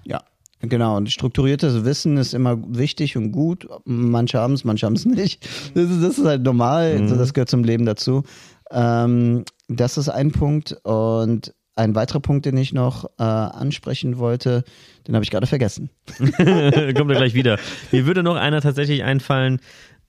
[0.03, 0.21] Ja,
[0.65, 3.67] Genau, und strukturiertes Wissen ist immer wichtig und gut.
[3.83, 5.45] Manche haben es, manche haben es nicht.
[5.75, 7.17] Das ist, das ist, halt normal, mhm.
[7.17, 8.23] das gehört zum Leben dazu.
[8.71, 10.77] Ähm, das ist ein Punkt.
[10.83, 14.63] Und ein weiterer Punkt, den ich noch äh, ansprechen wollte,
[15.07, 15.89] den habe ich gerade vergessen.
[16.17, 17.57] Kommt er gleich wieder.
[17.91, 19.59] Mir würde noch einer tatsächlich einfallen,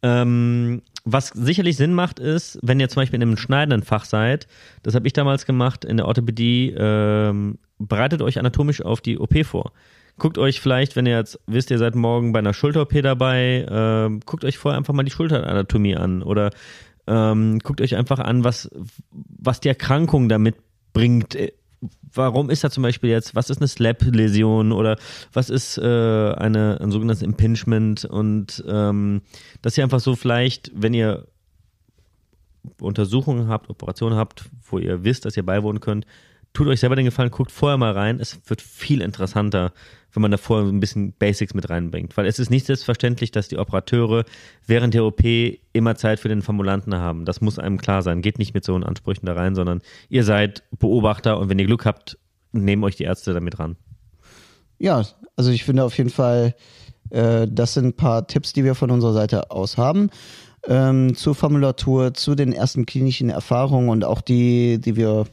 [0.03, 4.47] ähm, was sicherlich Sinn macht, ist, wenn ihr zum Beispiel in einem schneidenden Fach seid,
[4.83, 9.45] das habe ich damals gemacht in der Orthopädie, ähm, bereitet euch anatomisch auf die OP
[9.45, 9.73] vor.
[10.19, 14.21] Guckt euch vielleicht, wenn ihr jetzt wisst, ihr seid morgen bei einer Schulter-OP dabei, äh,
[14.25, 16.51] guckt euch vorher einfach mal die Schulteranatomie an oder
[17.07, 18.71] ähm, guckt euch einfach an, was,
[19.11, 20.57] was die Erkrankung damit
[20.95, 21.37] bringt.
[22.15, 24.97] Warum ist da zum Beispiel jetzt, was ist eine Slap-Läsion oder
[25.35, 29.21] was ist äh, eine, ein sogenanntes Impingement und ähm,
[29.61, 31.27] dass ihr einfach so vielleicht, wenn ihr
[32.81, 36.07] Untersuchungen habt, Operationen habt, wo ihr wisst, dass ihr beiwohnen könnt,
[36.55, 38.21] tut euch selber den Gefallen, guckt vorher mal rein.
[38.21, 39.73] Es wird viel interessanter,
[40.13, 42.17] wenn man da vorher ein bisschen Basics mit reinbringt.
[42.17, 44.25] Weil es ist nicht selbstverständlich, dass die Operateure
[44.67, 45.23] während der OP
[45.73, 47.25] immer Zeit für den Formulanten haben.
[47.25, 48.23] Das muss einem klar sein.
[48.23, 51.67] Geht nicht mit so einen Ansprüchen da rein, sondern ihr seid Beobachter und wenn ihr
[51.67, 52.19] Glück habt,
[52.53, 53.77] nehmen euch die Ärzte damit ran.
[54.79, 55.05] Ja,
[55.37, 56.55] also ich finde auf jeden Fall,
[57.11, 60.11] äh, das sind ein paar Tipps, die wir von unserer Seite aus haben.
[60.67, 65.27] Ähm, zur Formulatur, zu den ersten klinischen Erfahrungen und auch die, die wir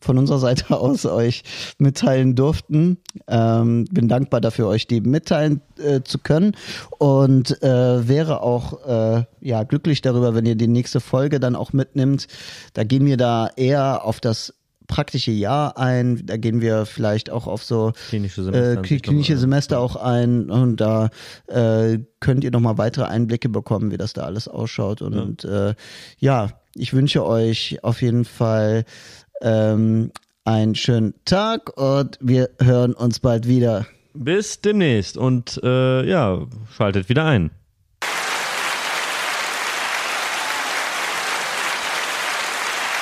[0.00, 1.42] von unserer Seite aus euch
[1.78, 2.98] mitteilen durften.
[3.28, 6.56] Ähm, bin dankbar dafür, euch die mitteilen äh, zu können
[6.98, 11.72] und äh, wäre auch äh, ja glücklich darüber, wenn ihr die nächste Folge dann auch
[11.72, 12.26] mitnimmt.
[12.74, 14.54] Da gehen wir da eher auf das
[14.90, 16.26] praktische Jahr ein.
[16.26, 20.80] Da gehen wir vielleicht auch auf so klinische Semester, äh, klinische Semester auch ein und
[20.80, 21.10] da
[21.46, 25.00] äh, könnt ihr nochmal weitere Einblicke bekommen, wie das da alles ausschaut.
[25.00, 25.74] Und ja, äh,
[26.18, 28.84] ja ich wünsche euch auf jeden Fall
[29.40, 30.10] ähm,
[30.44, 33.86] einen schönen Tag und wir hören uns bald wieder.
[34.14, 37.50] Bis demnächst und äh, ja, schaltet wieder ein.